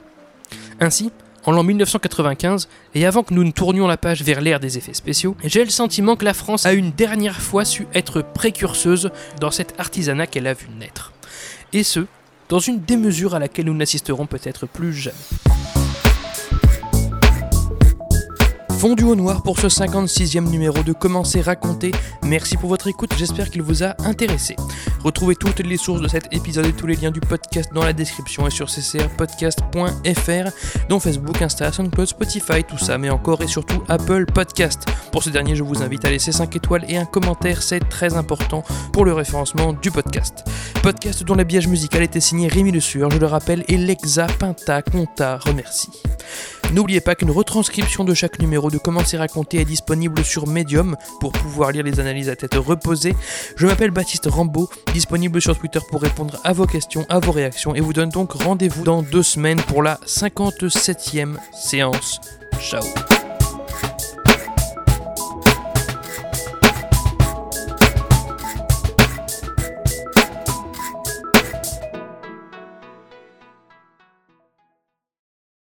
Ainsi, 0.80 1.12
en 1.48 1.54
l'an 1.54 1.64
1995, 1.64 2.68
et 2.94 3.06
avant 3.06 3.24
que 3.24 3.34
nous 3.34 3.46
ne 3.46 3.52
tournions 3.52 3.88
la 3.88 3.96
page 3.96 4.22
vers 4.22 4.42
l'ère 4.42 4.60
des 4.60 4.78
effets 4.78 4.94
spéciaux, 4.94 5.38
j'ai 5.46 5.64
le 5.64 5.70
sentiment 5.70 6.18
que 6.18 6.26
la 6.26 6.34
France 6.34 6.66
a 6.66 6.74
une 6.74 6.92
dernière 6.92 7.40
fois 7.40 7.64
su 7.64 7.88
être 7.96 8.22
précurseuse 8.22 9.10
dans 9.40 9.50
cet 9.50 9.74
artisanat 9.80 10.28
qu'elle 10.28 10.46
a 10.46 10.54
vu 10.54 10.68
naître. 10.78 11.14
Et 11.72 11.84
ce, 11.84 12.06
dans 12.50 12.60
une 12.60 12.82
démesure 12.82 13.34
à 13.34 13.40
laquelle 13.40 13.66
nous 13.66 13.74
n'assisterons 13.74 14.26
peut-être 14.26 14.68
plus 14.68 14.94
jamais. 14.94 15.87
Fondu 18.78 19.06
au 19.06 19.16
noir 19.16 19.42
pour 19.42 19.60
ce 19.60 19.66
56e 19.66 20.48
numéro 20.52 20.84
de 20.84 20.94
Commencer 20.94 21.42
raconter. 21.42 21.92
Merci 22.22 22.58
pour 22.58 22.70
votre 22.70 22.88
écoute, 22.88 23.12
j'espère 23.18 23.50
qu'il 23.50 23.64
vous 23.64 23.84
a 23.84 23.96
intéressé. 24.06 24.56
Retrouvez 25.04 25.36
toutes 25.36 25.62
les 25.62 25.78
sources 25.78 26.00
de 26.00 26.08
cet 26.08 26.32
épisode 26.32 26.68
et 26.68 26.74
tous 26.74 26.86
les 26.86 26.96
liens 26.96 27.10
du 27.10 27.20
podcast 27.20 27.72
dans 27.74 27.84
la 27.84 27.94
description 27.94 28.46
et 28.46 28.52
sur 28.52 28.68
ccrpodcast.fr, 28.68 30.52
dont 30.90 31.00
Facebook, 31.00 31.42
Insta, 31.42 31.72
SoundCloud, 31.72 32.08
Spotify, 32.08 32.64
tout 32.64 32.78
ça, 32.78 33.00
mais 33.00 33.10
encore 33.10 33.42
et 33.42 33.48
surtout 33.48 33.82
Apple 33.88 34.28
Podcast. 34.28 34.86
Pour 35.12 35.24
ce 35.24 35.32
dernier, 35.32 35.56
je 35.56 35.64
vous 35.64 35.82
invite 35.82 36.06
à 36.06 36.12
laisser 36.12 36.32
5 36.32 36.56
étoiles 36.56 36.86
et 36.88 36.98
un 36.98 37.06
commentaire, 37.06 37.64
c'est 37.64 37.80
très 37.90 38.14
important 38.14 38.64
pour 38.94 39.06
le 39.06 39.14
référencement 39.14 39.74
du 39.74 39.90
podcast. 39.90 40.46
Podcast 40.84 41.24
dont 41.24 41.34
l'habillage 41.34 41.68
musical 41.68 42.04
était 42.04 42.20
signé 42.20 42.48
Rémi 42.48 42.72
Le 42.72 42.80
Sueur, 42.80 43.10
je 43.10 43.18
le 43.18 43.26
rappelle, 43.26 43.66
et 43.70 43.78
Lexa 43.78 44.28
Pinta 44.38 44.84
Conta 44.84 45.38
remercie. 45.38 45.90
N'oubliez 46.74 47.02
pas 47.02 47.16
qu'une 47.16 47.32
retranscription 47.32 48.04
de 48.04 48.14
chaque 48.14 48.40
numéro 48.40 48.70
de 48.70 48.78
Comment 48.78 49.04
c'est 49.04 49.18
raconté 49.18 49.60
est 49.60 49.66
disponible 49.66 50.24
sur 50.24 50.48
Medium 50.48 50.96
pour 51.20 51.32
pouvoir 51.32 51.72
lire 51.72 51.84
les 51.84 52.00
analyses 52.00 52.30
à 52.30 52.36
tête 52.36 52.56
reposée. 52.56 53.16
Je 53.56 53.66
m'appelle 53.66 53.92
Baptiste 53.92 54.28
Rambaud, 54.28 54.70
disponible 54.94 55.42
sur 55.42 55.58
Twitter 55.58 55.80
pour 55.90 56.02
répondre 56.02 56.40
à 56.44 56.54
vos 56.54 56.66
questions, 56.66 57.06
à 57.10 57.20
vos 57.20 57.32
réactions 57.32 57.74
et 57.74 57.82
vous 57.82 57.94
donne 57.94 58.10
donc 58.10 58.34
rendez-vous 58.34 58.84
dans 58.84 59.02
deux 59.02 59.24
semaines 59.24 59.62
pour 59.62 59.82
la 59.82 60.00
57e 60.06 61.38
séance. 61.54 62.20
Ciao 62.60 62.84